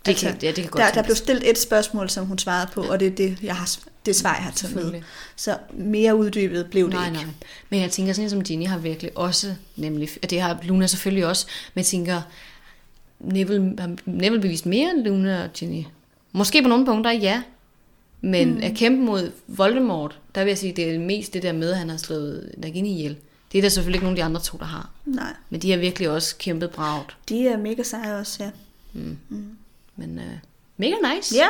[0.05, 2.38] Det altså, kan, ja, det kan godt der, der blev stillet et spørgsmål, som hun
[2.38, 5.01] svarede på, og det er det, jeg har, det svar, jeg har taget med.
[5.36, 7.18] Så mere uddybet blev det nej, ikke.
[7.18, 7.26] Nej.
[7.70, 11.26] Men jeg tænker sådan som Ginny har virkelig også, nemlig, og det har Luna selvfølgelig
[11.26, 12.22] også, men jeg tænker,
[13.20, 15.84] Neville har Neville bevist mere end Luna og Ginny.
[16.32, 17.41] Måske på nogle punkter, ja.
[18.22, 18.64] Men mm.
[18.64, 21.78] at kæmpe mod Voldemort, der vil jeg sige, det er mest det der med, at
[21.78, 23.18] han har slået Nagini ihjel.
[23.52, 24.89] Det er der selvfølgelig ikke nogen af de andre to, der har.
[25.06, 25.34] Nej.
[25.50, 27.18] Men de har virkelig også kæmpet bragt.
[27.30, 28.50] De er mega seje også, ja.
[28.93, 29.18] Mm.
[29.30, 29.58] Mm.
[29.95, 30.24] Men uh,
[30.78, 31.36] mega nice.
[31.36, 31.47] Ja,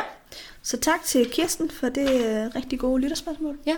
[0.62, 3.58] så tak til Kirsten for det uh, rigtig gode lytterspørgsmål.
[3.66, 3.76] Ja.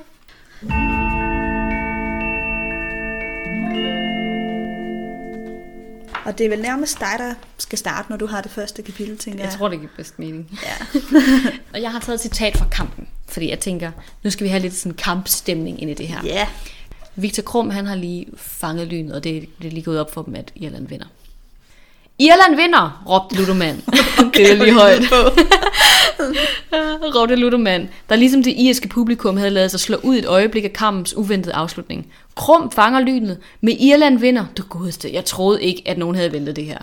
[6.25, 9.18] Og det er vel nærmest dig, der skal starte, når du har det første kapitel,
[9.18, 9.51] tænker jeg.
[9.51, 10.61] Jeg tror, det giver bedst mening.
[10.62, 11.01] Ja.
[11.75, 13.09] og jeg har taget et citat fra kampen.
[13.29, 13.91] Fordi jeg tænker,
[14.23, 16.20] nu skal vi have lidt sådan kampstemning ind i det her.
[16.25, 16.49] Ja.
[17.17, 20.23] Victor Krum, han har lige fanget lynet, og det, det er lige gået op for
[20.23, 21.07] dem, at Irland vinder.
[22.19, 23.77] Irland vinder, råbte Ludoman.
[24.35, 25.03] det er lige højt.
[27.17, 30.73] råbte Ludoman, der ligesom det irske publikum havde lavet sig slå ud et øjeblik af
[30.73, 32.13] kampens uventede afslutning.
[32.35, 34.45] Krum fanger lynet, med Irland vinder.
[34.57, 36.79] Du godeste, jeg troede ikke, at nogen havde ventet det her.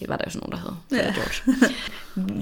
[0.00, 1.06] Det var der jo sådan nogen, der havde.
[1.06, 1.12] Ja.
[1.20, 1.72] George.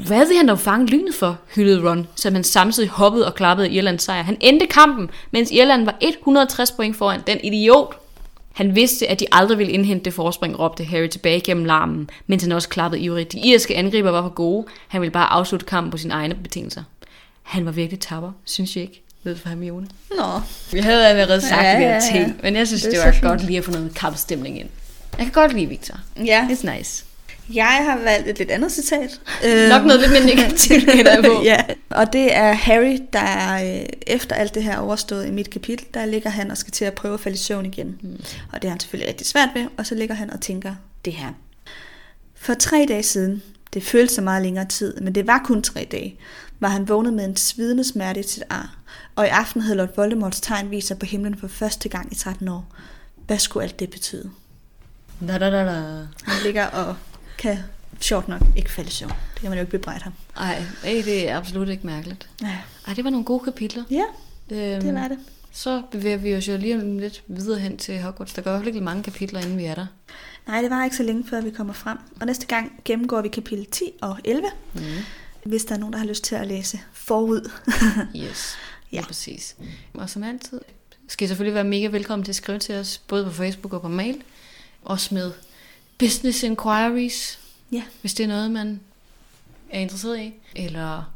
[0.07, 3.71] Hvad vil han dog fange lynet for, hyldede Ron, som han samtidig hoppede og klappede
[3.71, 4.23] Irlands sejr.
[4.23, 7.21] Han endte kampen, mens Irland var 160 point foran.
[7.27, 7.95] Den idiot.
[8.53, 12.43] Han vidste, at de aldrig ville indhente det forspring, råbte Harry tilbage gennem larmen, mens
[12.43, 13.33] han også klappede ivrigt.
[13.33, 14.67] De irske angriber var for gode.
[14.89, 16.83] Han ville bare afslutte kampen på sine egne betingelser.
[17.43, 19.03] Han var virkelig tapper, synes jeg ikke?
[19.25, 19.87] Ved for Hermione?
[20.11, 20.25] Nå.
[20.73, 23.13] Vi havde allerede sagt Ja, ja, ja, ja, ting, men jeg synes, Det det, var
[23.13, 23.23] fint.
[23.23, 24.69] godt lige at få noget kampstemning ind.
[25.19, 25.95] Jeg kan godt lide Victor.
[26.25, 26.49] Ja.
[26.51, 27.05] It's nice.
[27.55, 29.21] Jeg har valgt et lidt andet citat.
[29.69, 31.43] Nok noget lidt mere negativt, gætter jeg på.
[31.53, 35.87] ja, og det er Harry, der øh, efter alt det her overstået i mit kapitel,
[35.95, 37.99] der ligger han og skal til at prøve at falde i søvn igen.
[38.03, 38.21] Mm.
[38.53, 40.75] Og det er han selvfølgelig rigtig svært ved, og så ligger han og tænker
[41.05, 41.29] det her.
[42.35, 43.43] For tre dage siden,
[43.75, 46.17] det føltes så meget længere tid, men det var kun tre dage,
[46.61, 48.77] var han vågnet med en svidende smerte i sit ar,
[49.17, 52.15] og i aften havde Lord Voldemorts tegn vist sig på himlen for første gang i
[52.15, 52.67] 13 år.
[53.27, 54.31] Hvad skulle alt det betyde?
[55.29, 56.07] Da, da, da, da.
[56.23, 56.97] Han ligger og
[57.41, 57.59] kan
[58.01, 59.11] sjovt nok ikke falde i søvn.
[59.11, 60.13] Det kan man jo ikke bebrejde ham.
[60.37, 62.29] Ej, ej, det er absolut ikke mærkeligt.
[62.43, 63.85] Ja, Ej, det var nogle gode kapitler.
[63.91, 64.05] ja
[64.51, 65.19] Øhm, det var det.
[65.53, 68.33] Så bevæger vi os jo lige lidt videre hen til Hogwarts.
[68.35, 69.87] Der går i hvert fald ikke mange kapitler, inden vi er der.
[70.47, 71.99] Nej, det var ikke så længe før vi kommer frem.
[72.21, 74.81] Og næste gang gennemgår vi kapitel 10 og 11, Mm.
[75.45, 77.51] hvis der er nogen, der har lyst til at læse forud.
[78.17, 78.57] Yes,
[78.93, 78.97] Ja.
[78.97, 79.03] ja.
[79.07, 79.57] præcis.
[79.95, 80.61] Og som altid
[81.09, 83.83] skal I selvfølgelig være mega velkommen til at skrive til os, både på Facebook og
[83.83, 84.23] på mail.
[84.83, 85.33] Også med
[86.01, 87.39] business inquiries,
[87.73, 88.81] ja, hvis det er noget, man
[89.71, 90.35] er interesseret i.
[90.57, 91.13] Eller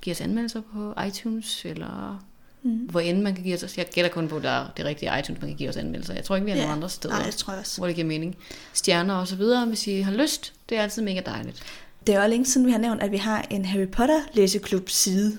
[0.00, 2.24] give os anmeldelser på iTunes, eller
[2.62, 2.70] mm.
[2.76, 3.76] hvor end man kan give os.
[3.78, 6.14] Jeg gætter kun på, at der er det rigtige iTunes, man kan give os anmeldelser.
[6.14, 6.62] Jeg tror ikke, vi har Ja.
[6.64, 7.78] nogen andre steder, Nej, det tror jeg også.
[7.80, 8.36] hvor det giver mening.
[8.72, 10.52] Stjerner og så videre, hvis I har lyst.
[10.68, 11.62] Det er altid mega dejligt.
[12.06, 14.88] Det er jo længe siden, vi har nævnt, at vi har en Harry Potter læseklub
[14.88, 15.38] side,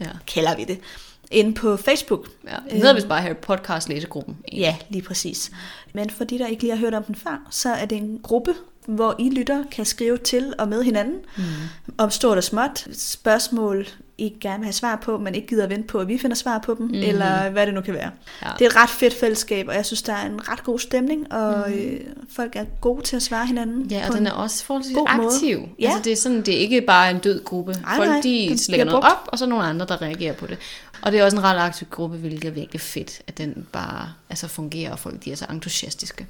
[0.00, 0.10] Ja.
[0.26, 0.78] kalder vi det,
[1.30, 2.26] inde på Facebook.
[2.48, 2.56] ja.
[2.70, 4.36] Det hedder vist bare Harry Podcast læsegruppen.
[4.48, 4.60] egentlig.
[4.60, 5.50] Ja, lige præcis.
[5.92, 8.20] Men for de, der ikke lige har hørt om den før, så er det en
[8.22, 8.54] gruppe,
[8.86, 11.42] hvor I lytter kan skrive til og med hinanden Mm.
[11.98, 13.86] om stort og småt, spørgsmål,
[14.18, 16.36] I gerne vil have svar på, men ikke gider at vente på, at vi finder
[16.36, 16.94] svar på dem, mm.
[16.94, 18.10] eller hvad det nu kan være.
[18.42, 18.48] Ja.
[18.58, 21.32] Det er et ret fedt fællesskab, og jeg synes, der er en ret god stemning,
[21.32, 21.74] og mm.
[21.74, 22.00] øh,
[22.36, 23.86] folk er gode til at svare hinanden.
[23.90, 25.28] Ja, og den en- er også forholdsvis god måde.
[25.28, 25.60] aktiv.
[25.78, 25.84] Ja.
[25.86, 27.72] Altså, det er sådan, det er ikke bare en død gruppe.
[27.72, 30.46] Nej, Folk, nej, de bliver noget op, og så er nogle andre, der reagerer på
[30.46, 30.58] det.
[31.02, 34.12] Og det er også en ret aktiv gruppe, hvilket er virkelig fedt, at den bare
[34.30, 36.26] altså, fungerer, og folk de er så entusiastiske.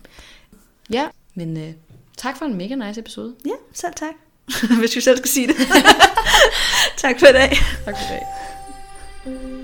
[0.91, 1.73] Ja, men øh,
[2.17, 3.35] tak for en mega nice episode.
[3.47, 4.15] Ja, selv tak.
[4.81, 5.57] Hvis vi selv skal sige det.
[7.03, 7.51] tak for i dag.
[7.85, 9.60] Tak for i dag.